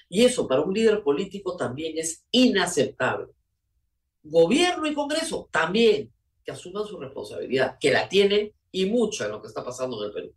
Y 0.08 0.24
eso 0.24 0.48
para 0.48 0.62
un 0.62 0.74
líder 0.74 1.04
político 1.04 1.56
también 1.56 1.96
es 1.98 2.24
inaceptable 2.32 3.32
gobierno 4.22 4.86
y 4.86 4.94
Congreso 4.94 5.48
también 5.50 6.12
que 6.44 6.52
asuman 6.52 6.86
su 6.86 6.98
responsabilidad, 6.98 7.76
que 7.78 7.90
la 7.90 8.08
tienen 8.08 8.52
y 8.72 8.86
mucho 8.86 9.24
en 9.24 9.32
lo 9.32 9.40
que 9.40 9.48
está 9.48 9.64
pasando 9.64 9.98
en 9.98 10.08
el 10.08 10.12
Perú. 10.12 10.34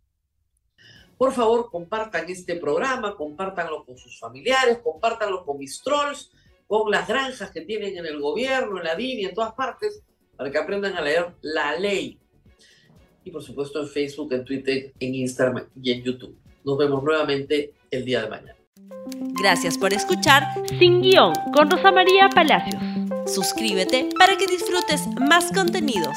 Por 1.16 1.32
favor, 1.32 1.70
compartan 1.70 2.28
este 2.28 2.56
programa, 2.56 3.16
compártanlo 3.16 3.84
con 3.84 3.96
sus 3.96 4.18
familiares, 4.18 4.78
compártanlo 4.82 5.44
con 5.44 5.58
mis 5.58 5.80
trolls, 5.82 6.32
con 6.66 6.90
las 6.90 7.06
granjas 7.06 7.50
que 7.50 7.60
tienen 7.60 7.96
en 7.96 8.06
el 8.06 8.20
gobierno, 8.20 8.78
en 8.78 8.84
la 8.84 8.96
DINI, 8.96 9.26
en 9.26 9.34
todas 9.34 9.54
partes, 9.54 10.02
para 10.36 10.50
que 10.50 10.58
aprendan 10.58 10.96
a 10.96 11.00
leer 11.00 11.34
la 11.42 11.78
ley. 11.78 12.18
Y 13.24 13.30
por 13.30 13.42
supuesto 13.42 13.80
en 13.80 13.88
Facebook, 13.88 14.32
en 14.32 14.44
Twitter, 14.44 14.92
en 15.00 15.14
Instagram 15.14 15.64
y 15.80 15.92
en 15.92 16.02
YouTube. 16.02 16.36
Nos 16.64 16.78
vemos 16.78 17.02
nuevamente 17.02 17.72
el 17.90 18.04
día 18.04 18.22
de 18.22 18.28
mañana. 18.28 18.56
Gracias 19.40 19.76
por 19.76 19.92
escuchar 19.92 20.42
Sin 20.78 21.02
Guión 21.02 21.34
con 21.52 21.70
Rosa 21.70 21.92
María 21.92 22.28
Palacios. 22.28 22.82
Suscríbete 23.26 24.08
para 24.18 24.36
que 24.36 24.46
disfrutes 24.46 25.06
más 25.28 25.50
contenidos. 25.52 26.16